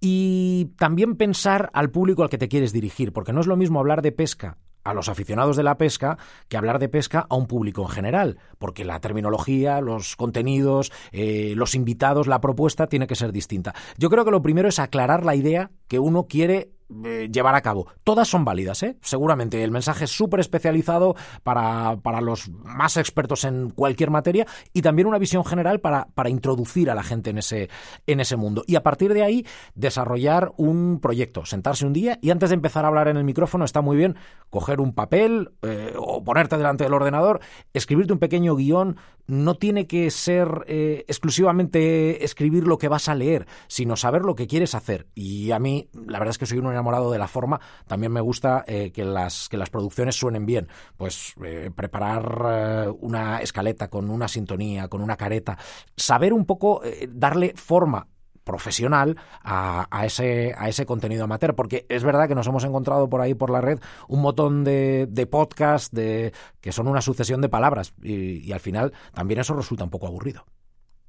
Y 0.00 0.72
también 0.78 1.16
pensar 1.16 1.70
al 1.72 1.90
público 1.90 2.22
al 2.22 2.30
que 2.30 2.38
te 2.38 2.48
quieres 2.48 2.72
dirigir, 2.72 3.12
porque 3.12 3.32
no 3.32 3.40
es 3.40 3.46
lo 3.46 3.56
mismo 3.56 3.80
hablar 3.80 3.97
de 4.02 4.12
pesca 4.12 4.58
a 4.84 4.94
los 4.94 5.08
aficionados 5.08 5.56
de 5.56 5.62
la 5.62 5.76
pesca 5.76 6.18
que 6.48 6.56
hablar 6.56 6.78
de 6.78 6.88
pesca 6.88 7.26
a 7.28 7.36
un 7.36 7.46
público 7.46 7.82
en 7.82 7.88
general, 7.88 8.38
porque 8.58 8.84
la 8.84 9.00
terminología, 9.00 9.80
los 9.80 10.16
contenidos, 10.16 10.92
eh, 11.12 11.52
los 11.56 11.74
invitados, 11.74 12.26
la 12.26 12.40
propuesta 12.40 12.86
tiene 12.86 13.06
que 13.06 13.14
ser 13.14 13.32
distinta. 13.32 13.74
Yo 13.98 14.08
creo 14.08 14.24
que 14.24 14.30
lo 14.30 14.42
primero 14.42 14.68
es 14.68 14.78
aclarar 14.78 15.24
la 15.24 15.34
idea 15.34 15.70
que 15.88 15.98
uno 15.98 16.26
quiere 16.26 16.70
eh, 17.04 17.28
llevar 17.30 17.54
a 17.54 17.60
cabo. 17.60 17.86
Todas 18.02 18.28
son 18.28 18.44
válidas, 18.44 18.82
¿eh? 18.82 18.96
Seguramente 19.02 19.62
el 19.62 19.70
mensaje 19.70 20.04
es 20.04 20.10
súper 20.10 20.40
especializado 20.40 21.16
para, 21.42 21.96
para, 22.02 22.20
los 22.20 22.48
más 22.50 22.96
expertos 22.96 23.44
en 23.44 23.70
cualquier 23.70 24.10
materia 24.10 24.46
y 24.72 24.82
también 24.82 25.06
una 25.06 25.18
visión 25.18 25.44
general 25.44 25.80
para, 25.80 26.06
para 26.14 26.30
introducir 26.30 26.90
a 26.90 26.94
la 26.94 27.02
gente 27.02 27.30
en 27.30 27.38
ese, 27.38 27.68
en 28.06 28.20
ese 28.20 28.36
mundo. 28.36 28.64
Y 28.66 28.76
a 28.76 28.82
partir 28.82 29.12
de 29.12 29.22
ahí, 29.22 29.46
desarrollar 29.74 30.52
un 30.56 30.98
proyecto, 31.00 31.44
sentarse 31.44 31.86
un 31.86 31.92
día 31.92 32.18
y 32.22 32.30
antes 32.30 32.50
de 32.50 32.54
empezar 32.54 32.84
a 32.84 32.88
hablar 32.88 33.08
en 33.08 33.16
el 33.16 33.24
micrófono 33.24 33.64
está 33.64 33.80
muy 33.80 33.96
bien 33.96 34.16
coger 34.50 34.80
un 34.80 34.94
papel 34.94 35.50
eh, 35.62 35.92
o 35.96 36.24
ponerte 36.24 36.56
delante 36.56 36.84
del 36.84 36.94
ordenador, 36.94 37.40
escribirte 37.72 38.12
un 38.12 38.18
pequeño 38.18 38.56
guion. 38.56 38.96
No 39.26 39.56
tiene 39.56 39.86
que 39.86 40.10
ser 40.10 40.64
eh, 40.68 41.04
exclusivamente 41.06 42.24
escribir 42.24 42.66
lo 42.66 42.78
que 42.78 42.88
vas 42.88 43.10
a 43.10 43.14
leer, 43.14 43.46
sino 43.66 43.94
saber 43.94 44.22
lo 44.22 44.34
que 44.34 44.46
quieres 44.46 44.74
hacer. 44.74 45.06
Y 45.14 45.50
a 45.50 45.58
mí, 45.58 45.90
la 45.92 46.18
verdad 46.18 46.30
es 46.30 46.38
que 46.38 46.46
soy 46.46 46.58
un 46.58 46.66
enamorado 46.78 47.10
de 47.10 47.18
la 47.18 47.28
forma, 47.28 47.60
también 47.86 48.12
me 48.12 48.20
gusta 48.20 48.64
eh, 48.66 48.90
que, 48.92 49.04
las, 49.04 49.48
que 49.48 49.56
las 49.56 49.70
producciones 49.70 50.16
suenen 50.16 50.46
bien. 50.46 50.68
Pues 50.96 51.34
eh, 51.44 51.70
preparar 51.74 52.42
eh, 52.48 52.88
una 53.00 53.38
escaleta 53.38 53.88
con 53.88 54.10
una 54.10 54.28
sintonía, 54.28 54.88
con 54.88 55.02
una 55.02 55.16
careta, 55.16 55.58
saber 55.96 56.32
un 56.32 56.44
poco 56.44 56.82
darle 57.08 57.52
forma 57.56 58.06
profesional 58.44 59.16
a, 59.42 59.86
ese, 60.06 60.54
a 60.56 60.70
ese 60.70 60.86
contenido 60.86 61.24
amateur, 61.24 61.54
porque 61.54 61.84
es 61.90 62.02
verdad 62.02 62.28
que 62.28 62.34
nos 62.34 62.46
hemos 62.46 62.64
encontrado 62.64 63.10
por 63.10 63.20
ahí 63.20 63.34
por 63.34 63.50
la 63.50 63.60
red 63.60 63.78
un 64.08 64.22
montón 64.22 64.64
de, 64.64 65.06
de 65.06 65.26
podcasts 65.26 65.94
de, 65.94 66.32
que 66.62 66.72
son 66.72 66.88
una 66.88 67.02
sucesión 67.02 67.42
de 67.42 67.50
palabras 67.50 67.92
y 68.02 68.50
al 68.52 68.60
final 68.60 68.94
también 69.12 69.40
eso 69.40 69.52
resulta 69.52 69.84
un 69.84 69.90
poco 69.90 70.06
aburrido. 70.06 70.46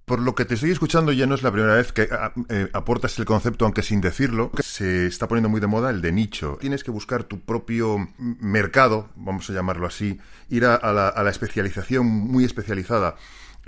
Por 0.10 0.22
lo 0.22 0.34
que 0.34 0.44
te 0.44 0.56
estoy 0.56 0.72
escuchando, 0.72 1.12
ya 1.12 1.28
no 1.28 1.36
es 1.36 1.44
la 1.44 1.52
primera 1.52 1.76
vez 1.76 1.92
que 1.92 2.10
ah, 2.12 2.34
eh, 2.50 2.68
aportas 2.74 3.20
el 3.20 3.26
concepto, 3.26 3.66
aunque 3.66 3.84
sin 3.84 4.02
decirlo. 4.02 4.50
Se 4.60 5.06
está 5.06 5.28
poniendo 5.28 5.50
muy 5.50 5.62
de 5.62 5.68
moda 5.68 5.92
el 5.92 6.02
de 6.02 6.12
nicho. 6.12 6.58
Tienes 6.60 6.84
que 6.84 6.90
buscar 6.90 7.26
tu 7.26 7.42
propio 7.42 8.10
mercado, 8.18 9.10
vamos 9.16 9.48
a 9.52 9.54
llamarlo 9.54 9.86
así, 9.86 10.20
ir 10.50 10.66
a, 10.66 10.80
la, 10.92 11.30
especialización 11.30 12.08
muy 12.08 12.44
especializada. 12.44 13.18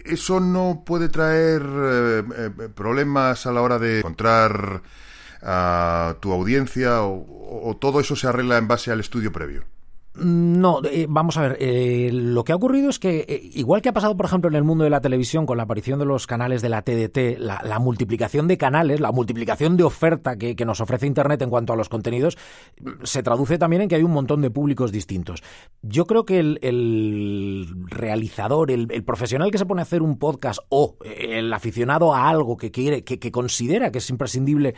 ¿Eso 0.04 0.40
no 0.40 0.82
puede 0.84 1.10
traer 1.10 1.62
eh, 1.62 2.24
eh, 2.36 2.50
problemas 2.74 3.46
a 3.46 3.52
la 3.52 3.62
hora 3.62 3.78
de 3.78 4.00
encontrar 4.00 4.82
a 5.44 6.16
tu 6.22 6.32
audiencia 6.32 7.04
o 7.04 7.78
todo 7.80 8.00
eso 8.00 8.16
se 8.16 8.26
arregla 8.26 8.58
en 8.58 8.68
base 8.68 8.90
al 8.90 9.00
estudio 9.00 9.32
previo? 9.32 9.64
No, 10.14 10.82
eh, 10.84 11.06
vamos 11.08 11.38
a 11.38 11.42
ver, 11.42 11.58
eh, 11.62 12.10
lo 12.12 12.44
que 12.44 12.52
ha 12.52 12.56
ocurrido 12.56 12.90
es 12.90 13.00
que, 13.00 13.26
eh, 13.30 13.50
igual 13.54 13.82
que 13.82 13.88
ha 13.88 13.94
pasado, 13.94 14.18
por 14.18 14.26
ejemplo, 14.26 14.50
en 14.50 14.56
el 14.56 14.64
mundo 14.66 14.84
de 14.84 14.90
la 14.90 15.00
televisión 15.00 15.46
con 15.46 15.56
la 15.56 15.64
aparición 15.64 16.00
de 16.00 16.06
los 16.06 16.28
canales 16.28 16.62
de 16.62 16.68
la 16.68 16.82
TDT, 16.82 17.40
la, 17.40 17.80
multiplicación 17.80 18.50
de 18.50 18.58
canales, 18.58 19.00
la 19.00 19.14
multiplicación 19.14 19.78
de 19.78 19.86
oferta 19.86 20.36
que, 20.36 20.54
nos 20.66 20.82
ofrece 20.82 21.08
Internet 21.08 21.42
en 21.42 21.50
cuanto 21.50 21.72
a 21.72 21.78
los 21.78 21.88
contenidos, 21.88 22.38
se 23.04 23.24
traduce 23.24 23.58
también 23.58 23.84
en 23.84 23.88
que 23.88 23.96
hay 23.96 24.04
un 24.04 24.12
montón 24.12 24.42
de 24.42 24.52
públicos 24.52 24.92
distintos. 24.92 25.44
Yo 25.82 26.06
creo 26.06 26.26
que 26.26 26.40
el, 26.40 27.68
realizador, 27.86 28.70
el, 28.70 29.04
profesional 29.06 29.50
que 29.50 29.58
se 29.58 29.66
pone 29.66 29.82
a 29.82 29.84
hacer 29.84 30.02
un 30.02 30.20
podcast 30.20 30.60
o 30.68 30.98
el 31.06 31.52
aficionado 31.54 32.14
a 32.14 32.28
algo 32.28 32.58
que 32.58 32.70
quiere, 32.70 33.06
que, 33.06 33.32
considera 33.32 33.92
que 33.92 34.00
es 34.00 34.10
imprescindible 34.10 34.76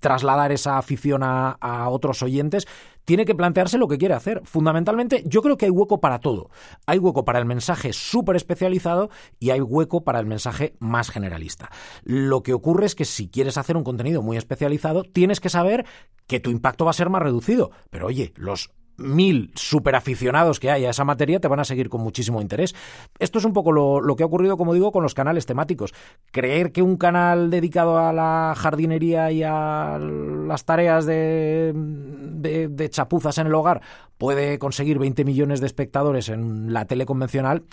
trasladar 0.00 0.52
esa 0.52 0.76
afición 0.76 1.22
a 1.22 1.88
otros 1.88 2.22
oyentes, 2.22 2.66
tiene 3.08 3.24
que 3.24 3.34
plantearse 3.34 3.78
lo 3.78 3.88
que 3.88 3.96
quiere 3.96 4.12
hacer. 4.12 4.42
Fundamentalmente, 4.44 5.22
yo 5.24 5.40
creo 5.40 5.56
que 5.56 5.64
hay 5.64 5.70
hueco 5.70 5.98
para 5.98 6.18
todo. 6.18 6.50
Hay 6.84 6.98
hueco 6.98 7.24
para 7.24 7.38
el 7.38 7.46
mensaje 7.46 7.94
súper 7.94 8.36
especializado 8.36 9.08
y 9.40 9.48
hay 9.48 9.62
hueco 9.62 10.04
para 10.04 10.20
el 10.20 10.26
mensaje 10.26 10.74
más 10.78 11.08
generalista. 11.08 11.70
Lo 12.02 12.42
que 12.42 12.52
ocurre 12.52 12.84
es 12.84 12.94
que 12.94 13.06
si 13.06 13.30
quieres 13.30 13.56
hacer 13.56 13.78
un 13.78 13.82
contenido 13.82 14.20
muy 14.20 14.36
especializado, 14.36 15.04
tienes 15.04 15.40
que 15.40 15.48
saber 15.48 15.86
que 16.26 16.38
tu 16.38 16.50
impacto 16.50 16.84
va 16.84 16.90
a 16.90 16.92
ser 16.92 17.08
más 17.08 17.22
reducido. 17.22 17.70
Pero 17.88 18.08
oye, 18.08 18.34
los 18.36 18.72
mil 18.98 19.52
superaficionados 19.54 20.60
que 20.60 20.70
hay 20.70 20.84
a 20.84 20.90
esa 20.90 21.04
materia 21.04 21.40
te 21.40 21.48
van 21.48 21.60
a 21.60 21.64
seguir 21.64 21.88
con 21.88 22.02
muchísimo 22.02 22.42
interés. 22.42 22.74
Esto 23.18 23.38
es 23.38 23.44
un 23.44 23.52
poco 23.52 23.72
lo, 23.72 24.16
que 24.16 24.22
ha 24.22 24.26
ocurrido, 24.26 24.56
como 24.56 24.74
digo, 24.74 24.92
con 24.92 25.02
los 25.02 25.14
canales 25.14 25.46
temáticos. 25.46 25.94
Creer 26.32 26.72
que 26.72 26.82
un 26.82 26.96
canal 26.96 27.50
dedicado 27.50 27.98
a 27.98 28.12
la 28.12 28.54
jardinería 28.56 29.30
y 29.30 29.42
a 29.42 29.98
las 29.98 30.64
tareas 30.64 31.06
de, 31.06 31.72
de 31.74 32.90
chapuzas 32.90 33.38
en 33.38 33.46
el 33.46 33.54
hogar 33.54 33.80
puede 34.18 34.58
conseguir 34.58 34.98
20 34.98 35.24
millones 35.24 35.60
de 35.60 35.66
espectadores 35.66 36.28
en 36.28 36.72
la 36.72 36.84
tele 36.84 37.06
convencional 37.06 37.64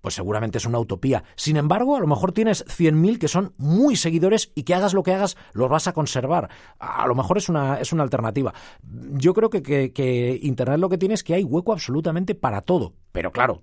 pues 0.00 0.14
seguramente 0.14 0.58
es 0.58 0.66
una 0.66 0.78
utopía. 0.78 1.24
Sin 1.36 1.56
embargo, 1.56 1.96
a 1.96 2.00
lo 2.00 2.06
mejor 2.06 2.32
tienes 2.32 2.64
100.000 2.66 3.18
que 3.18 3.28
son 3.28 3.54
muy 3.58 3.96
seguidores 3.96 4.52
y 4.54 4.64
que 4.64 4.74
hagas 4.74 4.94
lo 4.94 5.02
que 5.02 5.14
hagas, 5.14 5.36
los 5.52 5.68
vas 5.68 5.86
a 5.88 5.92
conservar. 5.92 6.50
A 6.78 7.06
lo 7.06 7.14
mejor 7.14 7.38
es 7.38 7.48
una, 7.48 7.80
es 7.80 7.92
una 7.92 8.02
alternativa. 8.02 8.54
Yo 8.82 9.34
creo 9.34 9.50
que, 9.50 9.62
que, 9.62 10.38
Internet 10.42 10.78
lo 10.78 10.88
que 10.88 10.98
tiene 10.98 11.14
es 11.14 11.24
que 11.24 11.34
hay 11.34 11.44
hueco 11.44 11.72
absolutamente 11.72 12.34
para 12.34 12.60
todo. 12.62 12.94
Pero 13.12 13.32
claro, 13.32 13.62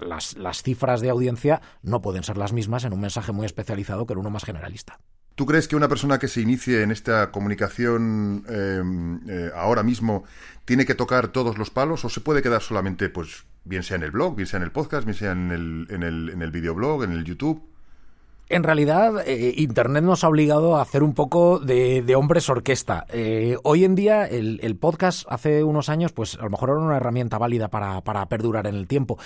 las, 0.00 0.36
las 0.36 0.62
cifras 0.62 1.00
de 1.00 1.10
audiencia 1.10 1.60
no 1.82 2.00
pueden 2.00 2.22
ser 2.22 2.36
las 2.36 2.52
mismas 2.52 2.84
en 2.84 2.92
un 2.92 3.00
mensaje 3.00 3.32
muy 3.32 3.46
especializado 3.46 4.06
que 4.06 4.12
en 4.12 4.20
uno 4.20 4.30
más 4.30 4.44
generalista. 4.44 5.00
¿Tú 5.34 5.46
crees 5.46 5.66
que 5.66 5.74
una 5.74 5.88
persona 5.88 6.18
que 6.18 6.28
se 6.28 6.40
inicie 6.40 6.82
en 6.82 6.92
esta 6.92 7.32
comunicación 7.32 8.44
em, 8.48 9.20
eh, 9.28 9.50
ahora 9.54 9.82
mismo 9.82 10.24
tiene 10.64 10.86
que 10.86 10.94
tocar 10.94 11.28
todos 11.28 11.58
los 11.58 11.70
palos 11.70 12.04
o 12.04 12.08
se 12.08 12.20
puede 12.20 12.40
quedar 12.40 12.62
solamente, 12.62 13.08
pues, 13.08 13.44
bien 13.64 13.82
sea 13.82 13.96
en 13.96 14.02
el 14.02 14.10
blog, 14.10 14.36
bien 14.36 14.46
sea 14.46 14.58
en 14.58 14.64
el 14.64 14.72
podcast, 14.72 15.04
bien 15.04 15.16
sea 15.16 15.32
en 15.32 15.50
el, 15.50 15.86
en 15.90 16.02
el, 16.02 16.30
en 16.30 16.42
el 16.42 16.50
videoblog, 16.50 17.04
en 17.04 17.12
el 17.12 17.24
YouTube? 17.24 17.62
En 18.50 18.62
realidad, 18.62 19.26
eh, 19.26 19.54
Internet 19.56 20.04
nos 20.04 20.22
ha 20.22 20.28
obligado 20.28 20.76
a 20.76 20.82
hacer 20.82 21.02
un 21.02 21.14
poco 21.14 21.58
de, 21.58 22.14
hombres 22.14 22.48
orquesta. 22.50 23.06
Eh, 23.08 23.56
hoy 23.62 23.84
en 23.84 23.94
día, 23.94 24.26
el, 24.26 24.76
podcast 24.76 25.26
hace 25.30 25.64
unos 25.64 25.88
años, 25.88 26.12
pues 26.12 26.36
a 26.38 26.44
lo 26.44 26.50
mejor 26.50 26.70
era 26.70 26.78
una 26.78 26.98
herramienta 26.98 27.38
válida 27.38 27.68
para, 27.68 28.02
para 28.02 28.26
perdurar 28.26 28.66
en 28.66 28.74
el 28.74 28.86
tiempo 28.86 29.18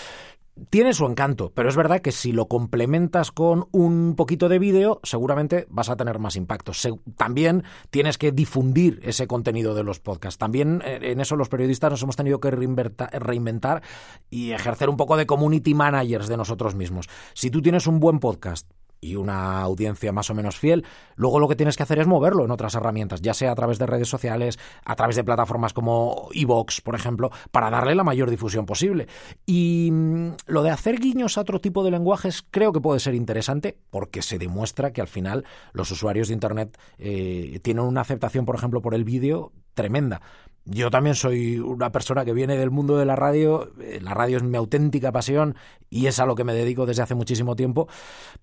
tiene 0.71 0.93
su 0.93 1.07
encanto, 1.07 1.53
pero 1.55 1.69
es 1.69 1.77
verdad 1.77 2.00
que 2.00 2.12
si 2.12 2.33
lo 2.33 2.47
complementas 2.47 3.33
con 3.33 3.69
un 3.73 4.15
poquito 4.17 4.49
de 4.49 4.59
vídeo, 4.59 5.00
seguramente 5.03 5.67
vas 5.69 5.88
a 5.88 5.97
tener 5.97 6.19
más 6.19 6.37
impacto. 6.37 6.73
también 7.17 7.65
tienes 7.91 8.19
que 8.19 8.33
difundir 8.33 9.00
ese 9.03 9.27
contenido 9.27 9.75
de 9.75 9.85
los 9.85 10.00
podcasts. 10.00 10.38
También 10.38 10.83
eh, 10.85 10.99
en 11.03 11.21
eso 11.21 11.37
los 11.37 11.49
periodistas 11.49 11.91
nos 11.91 12.03
hemos 12.03 12.17
tenido 12.17 12.41
que 12.41 12.50
reinventar 12.50 13.83
y 14.31 14.53
ejercer 14.53 14.88
un 14.88 14.97
poco 14.97 15.17
de 15.17 15.27
community 15.27 15.75
managers 15.75 16.29
de 16.29 16.37
nosotros 16.37 16.75
mismos. 16.75 17.09
Si 17.35 17.50
tú 17.50 17.62
tienes 17.62 17.87
un 17.87 18.00
buen 18.00 18.19
podcast, 18.19 18.69
y 19.00 19.17
una 19.17 19.61
audiencia 19.61 20.12
más 20.12 20.31
o 20.31 20.35
menos 20.35 20.59
fiel, 20.59 20.85
luego 21.17 21.38
lo 21.38 21.49
que 21.49 21.57
tienes 21.57 21.76
que 21.76 21.83
hacer 21.83 21.99
es 21.99 22.07
moverlo 22.07 22.45
en 22.45 22.50
otras 22.50 22.75
herramientas, 22.75 23.21
ya 23.21 23.35
sea 23.35 23.52
a 23.52 23.55
través 23.55 23.78
de 23.78 23.87
redes 23.87 24.09
sociales, 24.09 24.59
a 24.85 24.97
través 24.97 25.17
de 25.17 25.25
plataformas 25.25 25.73
como 25.73 26.28
Evox, 26.33 26.81
por 26.81 26.95
ejemplo, 26.95 27.31
para 27.50 27.71
darle 27.71 27.95
la 27.95 28.05
mayor 28.05 28.31
difusión 28.31 28.67
posible. 28.67 29.09
Y 29.47 29.90
mm, 29.93 30.31
lo 30.47 30.62
de 30.62 30.71
hacer 30.71 30.99
guiños 30.99 31.38
a 31.38 31.43
otro 31.43 31.61
tipo 31.61 31.85
de 31.85 31.90
lenguajes 31.90 32.45
creo 32.50 32.73
que 32.73 32.81
puede 32.81 33.00
ser 33.00 33.14
interesante 33.14 33.78
porque 33.90 34.23
se 34.23 34.38
demuestra 34.38 34.93
que 34.93 35.00
al 35.00 35.09
final 35.09 35.45
los 35.73 35.90
usuarios 35.90 36.28
de 36.28 36.35
Internet 36.35 36.78
eh, 36.99 37.61
tienen 37.62 37.85
una 37.85 38.00
aceptación, 38.00 38.45
por 38.45 38.57
ejemplo, 38.57 38.81
por 38.81 38.95
el 38.95 39.05
vídeo 39.05 39.52
tremenda. 39.75 40.21
Yo 40.70 40.90
también 40.90 41.14
soy 41.14 41.58
una 41.58 41.90
persona 41.90 42.26
que 42.26 42.34
viene 42.34 42.58
del 42.58 42.70
mundo 42.70 42.98
de 42.98 43.06
la 43.06 43.16
radio, 43.16 43.70
eh, 43.80 44.00
la 44.02 44.12
radio 44.12 44.37
es 44.37 44.42
mi 44.42 44.58
auténtica 44.58 45.12
pasión 45.12 45.54
y 45.88 46.08
es 46.08 46.20
a 46.20 46.26
lo 46.26 46.34
que 46.34 46.44
me 46.44 46.52
dedico 46.52 46.84
desde 46.84 47.02
hace 47.02 47.14
muchísimo 47.14 47.56
tiempo, 47.56 47.88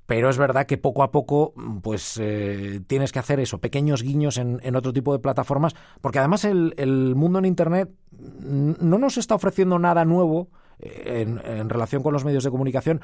pero 0.07 0.27
es 0.31 0.37
verdad 0.39 0.65
que 0.65 0.79
poco 0.79 1.03
a 1.03 1.11
poco 1.11 1.53
pues 1.83 2.19
eh, 2.19 2.81
tienes 2.87 3.11
que 3.11 3.19
hacer 3.19 3.39
eso, 3.39 3.59
pequeños 3.59 4.01
guiños 4.01 4.39
en, 4.39 4.75
otro 4.75 4.91
tipo 4.91 5.13
de 5.13 5.19
plataformas, 5.19 5.75
porque 6.01 6.17
además 6.17 6.45
el, 6.45 6.73
el, 6.77 7.13
mundo 7.13 7.37
en 7.37 7.45
Internet 7.45 7.91
no 8.11 8.97
nos 8.97 9.17
está 9.17 9.35
ofreciendo 9.35 9.77
nada 9.77 10.03
nuevo 10.03 10.49
eh, 10.79 11.21
en, 11.21 11.39
en 11.45 11.69
relación 11.69 12.01
con 12.01 12.11
los 12.11 12.25
medios 12.25 12.43
de 12.43 12.49
comunicación 12.49 13.01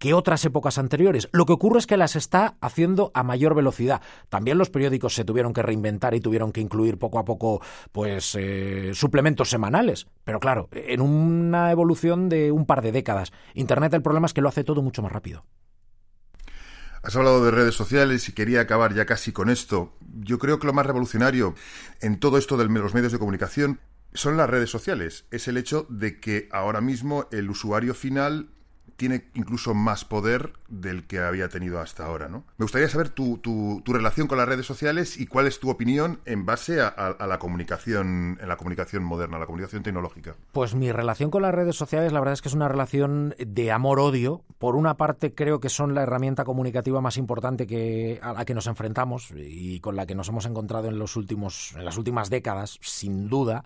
que 0.00 0.14
otras 0.14 0.44
épocas 0.46 0.78
anteriores. 0.78 1.28
Lo 1.30 1.44
que 1.46 1.52
ocurre 1.52 1.78
es 1.78 1.86
que 1.86 1.98
las 1.98 2.16
está 2.16 2.56
haciendo 2.62 3.12
a 3.14 3.22
mayor 3.22 3.54
velocidad. 3.54 4.00
También 4.30 4.56
los 4.56 4.70
periódicos 4.70 5.14
se 5.14 5.24
tuvieron 5.24 5.52
que 5.52 5.62
reinventar 5.62 6.14
y 6.14 6.20
tuvieron 6.20 6.52
que 6.52 6.62
incluir 6.62 6.98
poco 6.98 7.18
a 7.18 7.24
poco 7.24 7.60
pues 7.92 8.34
eh, 8.34 8.92
suplementos 8.94 9.50
semanales. 9.50 10.06
Pero 10.24 10.40
claro, 10.40 10.70
en 10.72 11.02
una 11.02 11.70
evolución 11.70 12.30
de 12.30 12.50
un 12.50 12.64
par 12.64 12.80
de 12.80 12.92
décadas. 12.92 13.30
Internet 13.54 13.92
el 13.92 14.02
problema 14.02 14.26
es 14.26 14.32
que 14.32 14.40
lo 14.40 14.48
hace 14.48 14.64
todo 14.64 14.80
mucho 14.80 15.02
más 15.02 15.12
rápido. 15.12 15.44
Has 17.02 17.14
hablado 17.16 17.44
de 17.44 17.50
redes 17.50 17.74
sociales 17.74 18.26
y 18.30 18.32
quería 18.32 18.62
acabar 18.62 18.94
ya 18.94 19.04
casi 19.04 19.32
con 19.32 19.50
esto. 19.50 19.92
Yo 20.00 20.38
creo 20.38 20.58
que 20.58 20.66
lo 20.66 20.72
más 20.72 20.86
revolucionario 20.86 21.54
en 22.00 22.18
todo 22.18 22.38
esto 22.38 22.56
de 22.56 22.64
los 22.64 22.94
medios 22.94 23.12
de 23.12 23.18
comunicación 23.18 23.80
son 24.14 24.38
las 24.38 24.48
redes 24.48 24.70
sociales. 24.70 25.26
Es 25.30 25.46
el 25.46 25.58
hecho 25.58 25.86
de 25.90 26.20
que 26.20 26.48
ahora 26.52 26.80
mismo 26.80 27.26
el 27.32 27.50
usuario 27.50 27.94
final 27.94 28.48
tiene 29.00 29.24
incluso 29.32 29.72
más 29.72 30.04
poder 30.04 30.52
del 30.68 31.06
que 31.06 31.20
había 31.20 31.48
tenido 31.48 31.80
hasta 31.80 32.04
ahora, 32.04 32.28
¿no? 32.28 32.44
Me 32.58 32.64
gustaría 32.64 32.86
saber 32.86 33.08
tu, 33.08 33.38
tu, 33.38 33.82
relación 33.86 34.26
con 34.26 34.36
las 34.36 34.46
redes 34.46 34.66
sociales 34.66 35.18
y 35.18 35.26
cuál 35.26 35.46
es 35.46 35.58
tu 35.58 35.70
opinión 35.70 36.20
en 36.26 36.44
base 36.44 36.82
a, 36.82 37.16
la 37.26 37.38
comunicación, 37.38 38.36
en 38.38 38.46
la 38.46 38.58
comunicación 38.58 39.02
moderna, 39.02 39.38
la 39.38 39.46
comunicación 39.46 39.82
tecnológica. 39.82 40.36
Pues 40.52 40.74
mi 40.74 40.92
relación 40.92 41.30
con 41.30 41.40
las 41.40 41.54
redes 41.54 41.76
sociales, 41.76 42.12
la 42.12 42.20
verdad 42.20 42.34
es 42.34 42.42
que 42.42 42.48
es 42.48 42.54
una 42.54 42.68
relación 42.68 43.34
de 43.38 43.72
amor-odio. 43.72 44.44
Por 44.58 44.76
una 44.76 44.98
parte, 44.98 45.34
creo 45.34 45.60
que 45.60 45.70
son 45.70 45.94
la 45.94 46.02
herramienta 46.02 46.44
comunicativa 46.44 47.00
más 47.00 47.16
importante 47.16 47.66
que, 47.66 48.20
a 48.22 48.34
la 48.34 48.44
que 48.44 48.52
nos 48.52 48.66
enfrentamos 48.66 49.32
y 49.34 49.80
con 49.80 49.96
la 49.96 50.04
que 50.04 50.14
nos 50.14 50.28
hemos 50.28 50.44
encontrado 50.44 50.88
en 50.88 50.98
los 50.98 51.16
últimos, 51.16 51.72
en 51.74 51.86
las 51.86 51.96
últimas 51.96 52.28
décadas, 52.28 52.78
sin 52.82 53.30
duda 53.30 53.64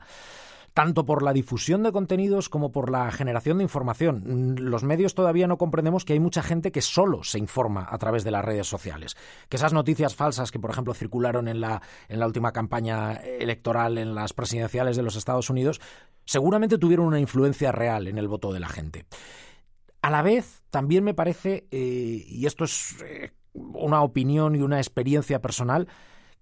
tanto 0.75 1.07
por 1.07 1.23
la 1.23 1.33
difusión 1.33 1.85
de 1.85 1.93
contenidos 1.93 2.49
como 2.49 2.73
por 2.73 2.91
la 2.91 3.11
generación 3.13 3.59
de 3.59 3.65
información. 3.65 4.57
Los 4.59 4.83
medios 4.83 5.15
todavía 5.15 5.47
no 5.47 5.57
comprendemos 5.57 6.05
que 6.05 6.15
hay 6.15 6.21
mucha 6.21 6.43
gente 6.43 6.73
que 6.73 6.83
solo 6.83 7.23
se 7.23 7.39
informa 7.39 7.87
a 7.89 7.97
través 7.99 8.25
de 8.25 8.33
las 8.33 8.45
redes 8.45 8.67
sociales. 8.67 9.17
Que 9.49 9.57
esas 9.57 9.73
noticias 9.73 10.17
falsas 10.17 10.51
que, 10.51 10.59
por 10.59 10.71
ejemplo, 10.71 10.93
circularon 10.93 11.47
en 11.47 11.61
la, 11.61 11.81
en 12.09 12.19
la 12.19 12.27
última 12.27 12.53
campaña 12.53 13.15
electoral 13.15 13.99
en 13.99 14.17
las 14.17 14.33
presidenciales 14.33 14.97
de 14.97 15.05
los 15.05 15.15
Estados 15.15 15.49
Unidos, 15.49 15.81
seguramente 16.25 16.77
tuvieron 16.77 17.07
una 17.07 17.21
influencia 17.21 17.71
real 17.71 18.09
en 18.09 18.19
el 18.19 18.27
voto 18.27 18.53
de 18.53 18.61
la 18.61 18.69
gente. 18.69 19.07
A 20.03 20.11
la 20.11 20.23
vez, 20.23 20.65
también 20.71 21.05
me 21.05 21.15
parece, 21.15 21.69
eh, 21.71 22.25
y 22.27 22.47
esto 22.47 22.65
es 22.65 22.97
eh, 23.05 23.31
una 23.53 24.03
opinión 24.03 24.57
y 24.57 24.61
una 24.61 24.79
experiencia 24.79 25.41
personal, 25.41 25.87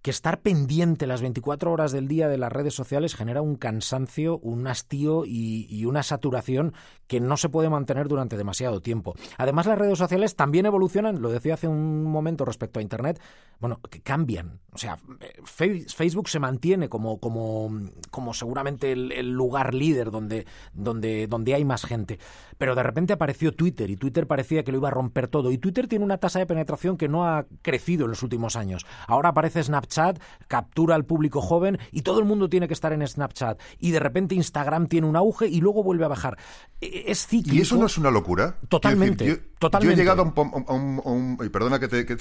que 0.02 0.10
estar 0.10 0.40
pendiente 0.40 1.06
las 1.06 1.22
24 1.22 1.70
horas 1.70 1.92
del 1.92 2.08
día 2.08 2.28
de 2.28 2.36
las 2.36 2.52
redes 2.52 2.74
sociales 2.74 3.14
genera 3.14 3.40
un 3.40 3.54
cansancio, 3.54 4.38
un 4.38 4.66
hastío 4.66 5.22
y, 5.24 5.84
una 5.86 6.02
saturación 6.02 6.74
que 7.06 7.20
no 7.20 7.36
se 7.36 7.48
puede 7.48 7.68
mantener 7.68 8.08
durante 8.08 8.36
demasiado 8.36 8.80
tiempo. 8.80 9.14
Además, 9.36 9.66
las 9.66 9.78
redes 9.78 9.98
sociales 9.98 10.34
también 10.36 10.66
evolucionan, 10.66 11.20
lo 11.20 11.30
decía 11.30 11.54
hace 11.54 11.68
un 11.68 12.04
momento 12.04 12.44
respecto 12.44 12.78
a 12.78 12.82
Internet, 12.82 13.20
bueno, 13.60 13.80
cambian. 14.02 14.60
O 14.72 14.78
sea, 14.78 14.98
Facebook 15.44 16.28
se 16.28 16.38
mantiene 16.40 16.88
como, 16.88 17.18
como, 17.18 17.70
como 18.10 18.34
seguramente 18.34 18.92
el, 18.92 19.32
lugar 19.32 19.74
líder 19.74 20.10
donde, 20.10 20.46
donde, 20.72 21.26
donde 21.26 21.54
hay 21.54 21.64
más 21.64 21.84
gente. 21.84 22.18
Pero 22.58 22.74
de 22.74 22.82
repente 22.82 23.12
apareció 23.12 23.52
Twitter 23.52 23.90
y 23.90 23.96
Twitter 23.96 24.26
parecía 24.26 24.64
que 24.64 24.72
lo 24.72 24.78
iba 24.78 24.88
a 24.88 24.92
romper 24.92 25.28
todo. 25.28 25.52
Y 25.52 25.58
Twitter 25.58 25.88
tiene 25.88 26.04
una 26.04 26.18
tasa 26.18 26.38
de 26.38 26.46
penetración 26.46 26.96
que 26.96 27.08
no 27.08 27.26
ha 27.26 27.46
crecido 27.60 28.04
en 28.04 28.10
los 28.10 28.22
últimos 28.22 28.56
años. 28.56 28.86
Ahora 29.06 29.30
aparece 29.30 29.62
Snapchat 29.62 29.91
Snapchat 29.92 30.20
captura 30.48 30.94
al 30.94 31.04
público 31.04 31.40
joven 31.40 31.78
y 31.90 32.02
todo 32.02 32.18
el 32.18 32.24
mundo 32.24 32.48
tiene 32.48 32.68
que 32.68 32.74
estar 32.74 32.92
en 32.92 33.06
Snapchat. 33.06 33.60
Y 33.78 33.90
de 33.90 34.00
repente 34.00 34.34
Instagram 34.34 34.86
tiene 34.88 35.06
un 35.06 35.16
auge 35.16 35.46
y 35.46 35.60
luego 35.60 35.82
vuelve 35.82 36.04
a 36.04 36.08
bajar. 36.08 36.38
E, 36.80 37.04
es 37.06 37.26
cíclico. 37.26 37.56
¿Y 37.56 37.60
eso 37.60 37.76
no 37.76 37.86
es 37.86 37.98
una 37.98 38.10
locura? 38.10 38.56
Totalmente. 38.68 39.26
yo, 39.26 39.36
totalmente. 39.58 39.94
he 39.94 40.04
llegado 40.04 40.22
a 40.22 40.72
un, 40.74 41.38
y 41.42 41.48
perdona 41.48 41.78
que 41.78 41.88
te 41.88 42.06
que, 42.06 42.14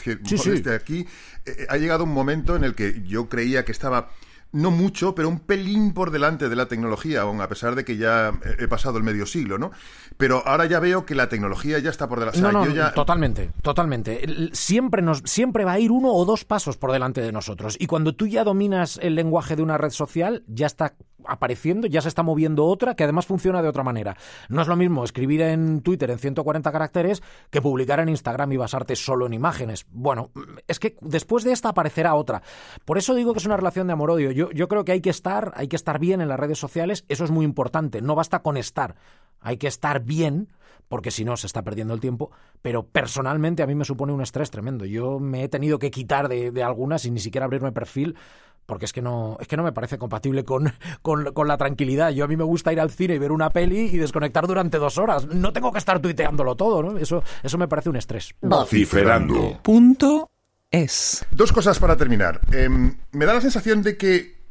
aquí, 0.74 1.06
eh, 1.46 1.66
ha 1.70 1.78
llegado 1.78 2.04
un 2.04 2.14
momento 2.14 2.56
en 2.56 2.64
el 2.64 2.76
que 2.76 3.02
yo 3.06 3.30
creía 3.30 3.66
que 3.66 3.72
estaba 3.72 4.10
no 4.54 4.72
mucho, 4.72 5.16
pero 5.16 5.30
un 5.30 5.40
pelín 5.40 5.94
por 5.94 6.12
delante 6.12 6.50
de 6.50 6.56
la 6.56 6.68
tecnología, 6.68 7.22
aún 7.22 7.42
a 7.42 7.48
pesar 7.48 7.76
de 7.76 7.86
que 7.86 7.98
ya 7.98 8.34
he 8.60 8.68
pasado 8.68 8.98
el 8.98 9.04
medio 9.04 9.26
siglo, 9.26 9.58
¿no? 9.58 9.72
Pero 10.18 10.44
ahora 10.46 10.66
ya 10.66 10.80
veo 10.80 11.06
que 11.06 11.16
la 11.16 11.30
tecnología 11.30 11.80
ya 11.80 11.90
está 11.90 12.08
por 12.10 12.20
delante. 12.20 12.42
No, 12.42 12.52
no, 12.52 12.92
totalmente, 12.94 13.52
totalmente. 13.62 14.50
Siempre, 14.54 15.02
nos, 15.02 15.22
siempre 15.26 15.64
va 15.64 15.74
a 15.74 15.80
ir 15.80 15.92
uno 15.92 16.14
o 16.14 16.26
dos 16.26 16.46
pasos 16.46 16.78
por 16.78 16.92
delante 16.92 17.22
de 17.22 17.32
nosotros. 17.32 17.78
Y 17.80 17.88
cuando 17.88 18.14
tú 18.14 18.28
ya 18.28 18.44
dominas 18.44 19.00
el 19.02 19.16
lenguaje 19.16 19.56
de 19.56 19.64
una 19.64 19.78
red 19.78 19.92
social, 19.92 20.44
ya 20.48 20.68
está 20.68 20.96
apareciendo, 21.28 21.88
ya 21.88 22.02
se 22.02 22.08
está 22.08 22.24
moviendo 22.24 22.66
otra 22.66 22.96
que 22.96 23.04
además 23.04 23.26
funciona 23.26 23.62
de 23.62 23.68
otra 23.68 23.84
manera. 23.84 24.16
No 24.50 24.62
es 24.62 24.68
lo 24.68 24.76
mismo 24.76 25.04
escribir 25.04 25.42
en 25.42 25.82
Twitter 25.82 26.10
en 26.12 26.20
140 26.20 26.72
caracteres 26.72 27.22
que 27.50 27.62
publicar 27.62 28.00
en 28.00 28.10
Instagram 28.10 28.52
y 28.52 28.58
basarte 28.58 28.96
solo 28.96 29.26
en 29.26 29.34
imágenes. 29.34 29.86
Bueno, 29.92 30.32
es 30.68 30.80
que 30.80 30.98
después 31.02 31.44
de 31.44 31.52
esta 31.52 31.70
aparecerá 31.70 32.16
otra. 32.16 32.42
Por 32.86 32.98
eso 32.98 33.16
digo 33.16 33.34
que 33.34 33.40
es 33.40 33.46
una 33.46 33.58
relación 33.58 33.88
de 33.88 33.94
amor-odio. 33.94 34.32
Yo, 34.32 34.52
yo 34.52 34.68
creo 34.68 34.86
que 34.86 34.94
hay 34.94 35.02
que 35.02 35.10
estar, 35.10 35.54
hay 35.56 35.68
que 35.68 35.76
estar 35.76 36.00
bien 36.00 36.22
en 36.22 36.30
las 36.30 36.40
redes 36.40 36.60
sociales, 36.60 37.06
eso 37.10 37.24
es 37.24 37.32
muy 37.32 37.46
importante. 37.46 38.02
No 38.02 38.16
basta 38.16 38.40
con 38.40 38.58
estar, 38.58 38.96
hay 39.40 39.58
que 39.58 39.68
estar 39.68 40.04
bien 40.04 40.50
porque 40.92 41.10
si 41.10 41.24
no 41.24 41.38
se 41.38 41.48
está 41.48 41.64
perdiendo 41.64 41.94
el 41.94 42.02
tiempo, 42.02 42.32
pero 42.62 42.84
personalmente 42.84 43.64
a 43.64 43.66
mí 43.66 43.76
me 43.76 43.86
supone 43.86 44.12
un 44.12 44.22
estrés 44.22 44.52
tremendo. 44.52 44.84
Yo 44.84 45.20
me 45.20 45.46
he 45.46 45.48
tenido 45.48 45.80
que 45.80 45.90
quitar 45.90 46.28
de, 46.28 46.52
de 46.52 46.64
algunas 46.64 47.06
y 47.06 47.12
ni 47.12 47.22
siquiera 47.22 47.46
abrirme 47.46 47.72
perfil 47.72 48.18
porque 48.66 48.86
es 48.86 48.94
que 48.94 49.02
no, 49.02 49.38
es 49.40 49.48
que 49.48 49.58
no 49.58 49.64
me 49.64 49.72
parece 49.74 49.98
compatible 49.98 50.46
con, 50.46 50.74
con, 51.02 51.48
la 51.48 51.58
tranquilidad. 51.58 52.12
Yo 52.12 52.26
a 52.26 52.28
mí 52.28 52.38
me 52.38 52.44
gusta 52.44 52.72
ir 52.72 52.80
al 52.80 52.92
cine 52.92 53.16
y 53.16 53.20
ver 53.20 53.32
una 53.32 53.50
peli 53.50 53.80
y 53.80 53.98
desconectar 53.98 54.48
durante 54.48 54.78
dos 54.78 54.98
horas. 54.98 55.26
No 55.28 55.52
tengo 55.52 55.72
que 55.72 55.80
estar 55.80 56.00
tuiteándolo 56.00 56.56
todo, 56.56 56.82
¿no? 56.82 56.98
Eso, 56.98 57.24
eso 57.44 57.58
me 57.58 57.68
parece 57.68 57.90
un 57.90 57.98
estrés. 57.98 58.34
Vociferando. 58.42 59.60
Punto 59.62 60.32
es. 60.70 61.26
Dos 61.32 61.52
cosas 61.52 61.80
para 61.80 61.98
terminar. 61.98 62.40
Em, 62.52 62.98
me 63.12 63.26
da 63.26 63.34
la 63.34 63.42
sensación 63.42 63.84
de 63.84 63.98
que, 63.98 64.42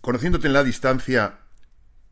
conociéndote 0.00 0.46
en 0.46 0.54
la 0.54 0.64
distancia, 0.64 1.40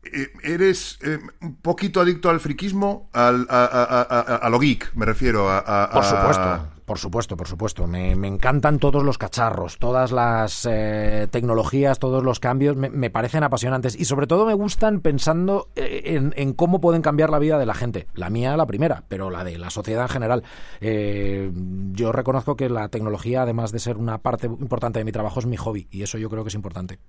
eh, 0.03 0.27
eres 0.43 0.99
eh, 1.01 1.17
un 1.41 1.55
poquito 1.57 1.99
adicto 1.99 2.29
al 2.29 2.39
friquismo, 2.39 3.09
al, 3.13 3.47
a, 3.49 4.47
lo 4.51 4.59
geek, 4.59 4.93
me 4.93 5.05
refiero. 5.05 5.49
A, 5.49 5.89
Por 5.91 6.03
supuesto 6.03 6.76
Por 6.87 6.99
supuesto, 6.99 7.35
por 7.35 7.49
supuesto. 7.49 7.85
Me, 7.85 8.13
encantan 8.13 8.79
todos 8.79 9.03
los 9.03 9.17
cacharros, 9.17 9.77
todas 9.77 10.13
las 10.13 10.65
eh, 10.71 11.27
tecnologías, 11.29 11.99
todos 11.99 12.23
los 12.23 12.39
cambios. 12.39 12.77
Me, 12.77 13.09
parecen 13.09 13.43
apasionantes 13.43 13.93
y 13.99 14.05
sobre 14.05 14.25
todo 14.25 14.45
me 14.45 14.53
gustan 14.53 15.01
pensando 15.01 15.67
eh, 15.75 16.31
en, 16.33 16.53
cómo 16.53 16.79
pueden 16.79 17.01
cambiar 17.01 17.29
la 17.29 17.39
vida 17.39 17.59
de 17.59 17.65
la 17.65 17.73
gente. 17.73 18.07
La 18.13 18.29
mía, 18.29 18.55
la 18.55 18.65
primera, 18.65 19.03
pero 19.09 19.29
la 19.29 19.43
de 19.43 19.57
la 19.57 19.69
sociedad 19.69 20.03
en 20.03 20.09
general. 20.09 20.43
Eh, 20.79 21.51
yo 21.91 22.13
reconozco 22.13 22.55
que 22.55 22.69
la 22.69 22.87
tecnología, 22.87 23.41
además 23.41 23.73
de 23.73 23.79
ser 23.79 23.97
una 23.97 24.19
parte 24.19 24.47
importante 24.47 24.99
de 24.99 25.03
mi 25.03 25.11
trabajo, 25.11 25.41
es 25.41 25.45
mi 25.45 25.57
hobby 25.57 25.89
y 25.91 26.03
eso 26.03 26.17
yo 26.17 26.29
creo 26.29 26.45
que 26.45 26.49
es 26.49 26.55
importante. 26.55 26.99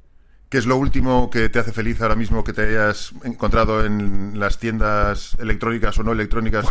¿Qué 0.48 0.58
es 0.58 0.66
lo 0.66 0.76
último 0.76 1.30
que 1.30 1.50
te 1.50 1.60
hace 1.60 1.70
feliz 1.70 2.02
ahora 2.02 2.16
mismo 2.16 2.42
que 2.42 2.52
te 2.52 2.62
hayas 2.62 3.12
encontrado 3.22 3.84
en 3.84 4.40
las 4.40 4.58
tiendas 4.58 5.36
electrónicas 5.38 5.96
o 5.98 6.02
no 6.02 6.10
electrónicas? 6.10 6.66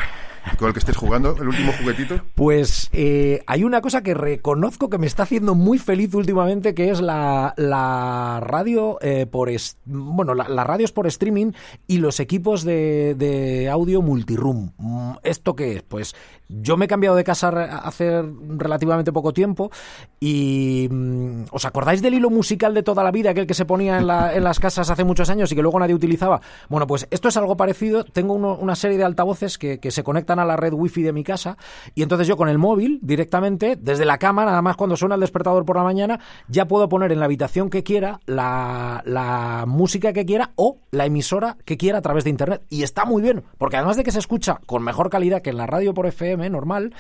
Con 0.57 0.67
el 0.67 0.73
que 0.73 0.79
estés 0.79 0.95
jugando, 0.95 1.35
el 1.39 1.47
último 1.47 1.71
juguetito? 1.73 2.21
Pues 2.35 2.89
eh, 2.93 3.43
hay 3.47 3.63
una 3.63 3.81
cosa 3.81 4.01
que 4.01 4.13
reconozco 4.13 4.89
que 4.89 4.97
me 4.97 5.07
está 5.07 5.23
haciendo 5.23 5.55
muy 5.55 5.79
feliz 5.79 6.13
últimamente, 6.13 6.73
que 6.73 6.89
es 6.89 7.01
la, 7.01 7.53
la 7.57 8.39
radio 8.41 8.97
eh, 9.01 9.25
por 9.25 9.49
bueno, 9.85 10.33
las 10.33 10.67
radios 10.67 10.91
por 10.91 11.07
streaming 11.07 11.51
y 11.87 11.97
los 11.97 12.19
equipos 12.19 12.63
de, 12.63 13.15
de 13.15 13.69
audio 13.69 14.01
multiroom. 14.01 14.71
Mm, 14.77 15.11
¿Esto 15.23 15.55
qué 15.55 15.77
es? 15.77 15.83
Pues 15.83 16.15
yo 16.49 16.77
me 16.77 16.85
he 16.85 16.87
cambiado 16.87 17.15
de 17.15 17.23
casa 17.23 17.49
hace 17.49 18.21
relativamente 18.21 19.11
poco 19.11 19.33
tiempo 19.33 19.71
y 20.19 20.87
mm, 20.89 21.45
¿os 21.51 21.65
acordáis 21.65 22.01
del 22.01 22.13
hilo 22.13 22.29
musical 22.29 22.73
de 22.73 22.83
toda 22.83 23.03
la 23.03 23.11
vida, 23.11 23.31
aquel 23.31 23.47
que 23.47 23.53
se 23.53 23.65
ponía 23.65 23.97
en, 23.97 24.07
la, 24.07 24.33
en 24.33 24.43
las 24.43 24.59
casas 24.59 24.89
hace 24.89 25.03
muchos 25.03 25.29
años 25.29 25.51
y 25.51 25.55
que 25.55 25.61
luego 25.61 25.79
nadie 25.79 25.95
utilizaba? 25.95 26.41
Bueno, 26.69 26.87
pues 26.87 27.07
esto 27.11 27.29
es 27.29 27.37
algo 27.37 27.57
parecido. 27.57 28.03
Tengo 28.03 28.33
una 28.33 28.75
serie 28.75 28.97
de 28.97 29.03
altavoces 29.03 29.57
que 29.57 29.91
se 29.91 30.03
conectan 30.03 30.36
a 30.39 30.45
la 30.45 30.55
red 30.55 30.73
wifi 30.73 31.03
de 31.03 31.13
mi 31.13 31.23
casa 31.23 31.57
y 31.95 32.03
entonces 32.03 32.27
yo 32.27 32.37
con 32.37 32.49
el 32.49 32.57
móvil 32.57 32.99
directamente 33.01 33.77
desde 33.79 34.05
la 34.05 34.17
cama, 34.17 34.45
nada 34.45 34.61
más 34.61 34.75
cuando 34.75 34.95
suena 34.95 35.15
el 35.15 35.21
despertador 35.21 35.65
por 35.65 35.77
la 35.77 35.83
mañana, 35.83 36.19
ya 36.47 36.67
puedo 36.67 36.89
poner 36.89 37.11
en 37.11 37.19
la 37.19 37.25
habitación 37.25 37.69
que 37.69 37.83
quiera 37.83 38.19
la, 38.25 39.01
la 39.05 39.65
música 39.67 40.13
que 40.13 40.25
quiera 40.25 40.51
o 40.55 40.79
la 40.91 41.05
emisora 41.05 41.57
que 41.65 41.77
quiera 41.77 41.99
a 41.99 42.01
través 42.01 42.23
de 42.23 42.29
internet 42.29 42.63
y 42.69 42.83
está 42.83 43.05
muy 43.05 43.21
bien 43.21 43.43
porque 43.57 43.77
además 43.77 43.97
de 43.97 44.03
que 44.03 44.11
se 44.11 44.19
escucha 44.19 44.59
con 44.65 44.83
mejor 44.83 45.09
calidad 45.09 45.41
que 45.41 45.49
en 45.49 45.57
la 45.57 45.67
radio 45.67 45.93
por 45.93 46.05
FM 46.05 46.49
normal, 46.49 46.93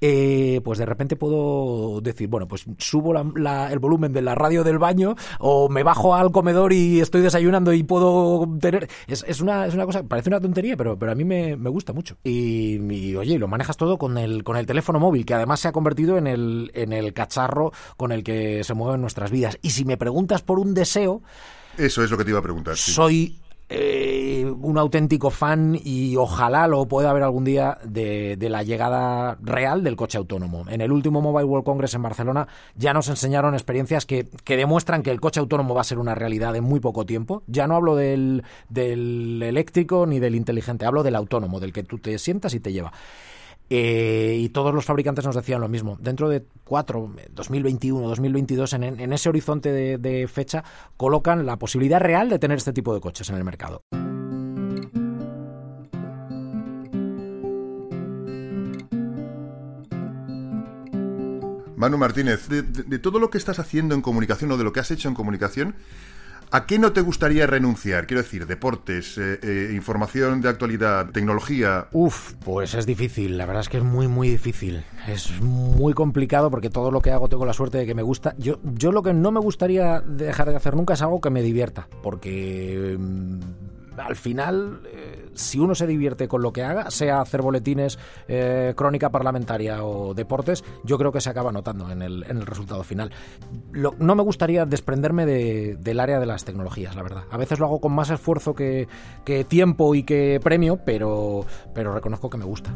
eh, 0.00 0.60
pues 0.64 0.78
de 0.78 0.86
repente 0.86 1.16
puedo 1.16 2.00
decir, 2.00 2.28
bueno, 2.28 2.48
pues 2.48 2.64
subo 2.78 3.14
el 3.16 3.78
volumen 3.78 4.12
de 4.12 4.22
la 4.22 4.34
radio 4.34 4.64
del 4.64 4.78
baño 4.78 5.14
o 5.38 5.68
me 5.68 5.82
bajo 5.82 6.14
al 6.14 6.30
comedor 6.32 6.72
y 6.72 7.00
estoy 7.00 7.22
desayunando 7.22 7.72
y 7.72 7.82
puedo 7.82 8.46
tener... 8.60 8.88
Es, 9.06 9.24
es, 9.26 9.40
una, 9.40 9.66
es 9.66 9.74
una 9.74 9.86
cosa, 9.86 10.02
parece 10.02 10.30
una 10.30 10.40
tontería, 10.40 10.76
pero, 10.76 10.98
pero 10.98 11.12
a 11.12 11.14
mí 11.14 11.24
me, 11.24 11.56
me 11.56 11.70
gusta 11.70 11.92
mucho. 11.92 12.16
Y 12.24 12.78
y 12.90 13.16
oye, 13.16 13.38
lo 13.38 13.48
manejas 13.48 13.76
todo 13.76 13.98
con 13.98 14.18
el, 14.18 14.44
con 14.44 14.56
el 14.56 14.66
teléfono 14.66 15.00
móvil, 15.00 15.26
que 15.26 15.34
además 15.34 15.60
se 15.60 15.68
ha 15.68 15.72
convertido 15.72 16.16
en 16.18 16.26
el, 16.26 16.70
en 16.74 16.92
el 16.92 17.12
cacharro 17.12 17.72
con 17.96 18.12
el 18.12 18.22
que 18.22 18.62
se 18.64 18.74
mueven 18.74 19.00
nuestras 19.00 19.30
vidas. 19.30 19.58
Y 19.62 19.70
si 19.70 19.84
me 19.84 19.96
preguntas 19.96 20.42
por 20.42 20.58
un 20.58 20.74
deseo... 20.74 21.22
Eso 21.76 22.02
es 22.02 22.10
lo 22.10 22.18
que 22.18 22.24
te 22.24 22.30
iba 22.30 22.38
a 22.38 22.42
preguntar. 22.42 22.76
Soy 22.76 23.40
eh, 23.72 24.52
un 24.60 24.78
auténtico 24.78 25.30
fan 25.30 25.78
y 25.80 26.16
ojalá 26.16 26.66
lo 26.66 26.88
pueda 26.88 27.12
ver 27.12 27.22
algún 27.22 27.44
día 27.44 27.78
de, 27.84 28.36
la 28.40 28.64
llegada 28.64 29.38
real 29.40 29.84
del 29.84 29.94
coche 29.94 30.18
autónomo. 30.18 30.64
En 30.68 30.80
el 30.80 30.90
último 30.90 31.20
Mobile 31.20 31.44
World 31.44 31.64
Congress 31.64 31.94
en 31.94 32.02
Barcelona 32.02 32.48
ya 32.74 32.92
nos 32.92 33.08
enseñaron 33.08 33.54
experiencias 33.54 34.06
que, 34.06 34.26
demuestran 34.44 35.04
que 35.04 35.12
el 35.12 35.20
coche 35.20 35.38
autónomo 35.38 35.72
va 35.72 35.82
a 35.82 35.84
ser 35.84 36.00
una 36.00 36.16
realidad 36.16 36.56
en 36.56 36.64
muy 36.64 36.80
poco 36.80 37.06
tiempo. 37.06 37.44
Ya 37.46 37.68
no 37.68 37.76
hablo 37.76 37.94
del, 37.94 38.42
del 38.68 39.40
eléctrico 39.40 40.04
ni 40.04 40.18
del 40.18 40.34
inteligente, 40.34 40.84
hablo 40.84 41.04
del 41.04 41.14
autónomo, 41.14 41.60
del 41.60 41.72
que 41.72 41.84
tú 41.84 41.98
te 41.98 42.18
sientas 42.18 42.54
y 42.54 42.60
te 42.60 42.72
lleva. 42.72 42.92
Eh, 43.72 44.36
y 44.40 44.48
todos 44.48 44.74
los 44.74 44.84
fabricantes 44.84 45.24
nos 45.24 45.36
decían 45.36 45.60
lo 45.60 45.68
mismo. 45.68 45.96
Dentro 46.00 46.28
de 46.28 46.44
cuatro, 46.64 47.12
2021, 47.30 48.08
2022, 48.08 48.72
en, 48.74 49.12
ese 49.12 49.28
horizonte 49.28 49.98
de 49.98 50.28
fecha, 50.28 50.64
colocan 50.96 51.46
la 51.46 51.56
posibilidad 51.56 52.00
real 52.00 52.28
de 52.28 52.38
tener 52.38 52.58
este 52.58 52.72
tipo 52.72 52.92
de 52.92 53.00
coches 53.00 53.30
en 53.30 53.36
el 53.36 53.44
mercado. 53.44 53.84
Manu 61.80 61.96
Martínez, 61.96 62.46
de, 62.50 62.98
todo 62.98 63.18
lo 63.18 63.30
que 63.30 63.38
estás 63.38 63.58
haciendo 63.58 63.94
en 63.94 64.02
comunicación 64.02 64.52
o 64.52 64.58
de 64.58 64.64
lo 64.64 64.72
que 64.74 64.80
has 64.80 64.90
hecho 64.90 65.08
en 65.08 65.14
comunicación, 65.14 65.76
¿A 66.52 66.66
qué 66.66 66.80
no 66.80 66.92
te 66.92 67.00
gustaría 67.00 67.46
renunciar? 67.46 68.08
Quiero 68.08 68.22
decir, 68.22 68.44
deportes, 68.44 69.16
eh, 69.18 69.38
eh, 69.40 69.70
información 69.72 70.40
de 70.40 70.48
actualidad, 70.48 71.10
tecnología. 71.10 71.86
Uf, 71.92 72.32
pues 72.44 72.74
es 72.74 72.86
difícil, 72.86 73.38
la 73.38 73.46
verdad 73.46 73.60
es 73.60 73.68
que 73.68 73.76
es 73.76 73.84
muy, 73.84 74.08
muy 74.08 74.28
difícil. 74.28 74.84
Es 75.06 75.40
muy 75.40 75.92
complicado 75.92 76.50
porque 76.50 76.68
todo 76.68 76.90
lo 76.90 77.00
que 77.02 77.12
hago 77.12 77.28
tengo 77.28 77.46
la 77.46 77.52
suerte 77.52 77.78
de 77.78 77.86
que 77.86 77.94
me 77.94 78.02
gusta. 78.02 78.34
Yo, 78.36 78.58
yo 78.64 78.90
lo 78.90 79.04
que 79.04 79.14
no 79.14 79.30
me 79.30 79.38
gustaría 79.38 80.00
dejar 80.00 80.50
de 80.50 80.56
hacer 80.56 80.74
nunca 80.74 80.94
es 80.94 81.02
algo 81.02 81.20
que 81.20 81.30
me 81.30 81.42
divierta, 81.42 81.86
porque 82.02 82.96
mm, 82.98 84.00
al 84.00 84.16
final, 84.16 84.80
eh, 84.86 85.19
si 85.40 85.58
uno 85.58 85.74
se 85.74 85.86
divierte 85.86 86.28
con 86.28 86.42
lo 86.42 86.52
que 86.52 86.62
haga, 86.62 86.90
sea 86.90 87.20
hacer 87.20 87.42
boletines, 87.42 87.98
eh, 88.28 88.74
crónica 88.76 89.10
parlamentaria 89.10 89.84
o 89.84 90.14
deportes, 90.14 90.64
yo 90.84 90.98
creo 90.98 91.12
que 91.12 91.20
se 91.20 91.30
acaba 91.30 91.52
notando 91.52 91.90
en 91.90 92.02
el, 92.02 92.24
en 92.28 92.36
el 92.38 92.46
resultado 92.46 92.84
final. 92.84 93.10
no 93.72 94.14
me 94.14 94.22
gustaría 94.22 94.66
desprenderme 94.66 95.26
del 95.26 96.00
área 96.00 96.20
de 96.20 96.26
las 96.26 96.44
tecnologías, 96.44 96.94
la 96.94 97.02
verdad. 97.02 97.24
A 97.30 97.36
veces 97.36 97.58
lo 97.58 97.66
hago 97.66 97.80
con 97.80 97.92
más 97.92 98.10
esfuerzo 98.10 98.54
que, 98.54 98.88
que 99.24 99.44
tiempo 99.44 99.94
y 99.94 100.02
que 100.02 100.40
premio, 100.42 100.78
pero, 100.84 101.44
pero 101.74 101.92
reconozco 101.92 102.30
que 102.30 102.38
me 102.38 102.44
gusta. 102.44 102.74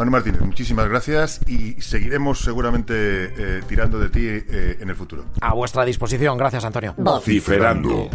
Manu 0.00 0.12
Martínez, 0.12 0.40
muchísimas 0.40 0.88
gracias 0.88 1.40
y 1.46 1.78
seguiremos 1.82 2.40
seguramente 2.40 2.94
eh, 2.96 3.60
tirando 3.68 3.98
de 3.98 4.08
ti 4.08 4.26
eh, 4.26 4.78
en 4.80 4.88
el 4.88 4.96
futuro. 4.96 5.26
A 5.42 5.52
vuestra 5.52 5.84
disposición, 5.84 6.38
gracias 6.38 6.64
Antonio. 6.64 6.94
Vociferando. 6.96 8.08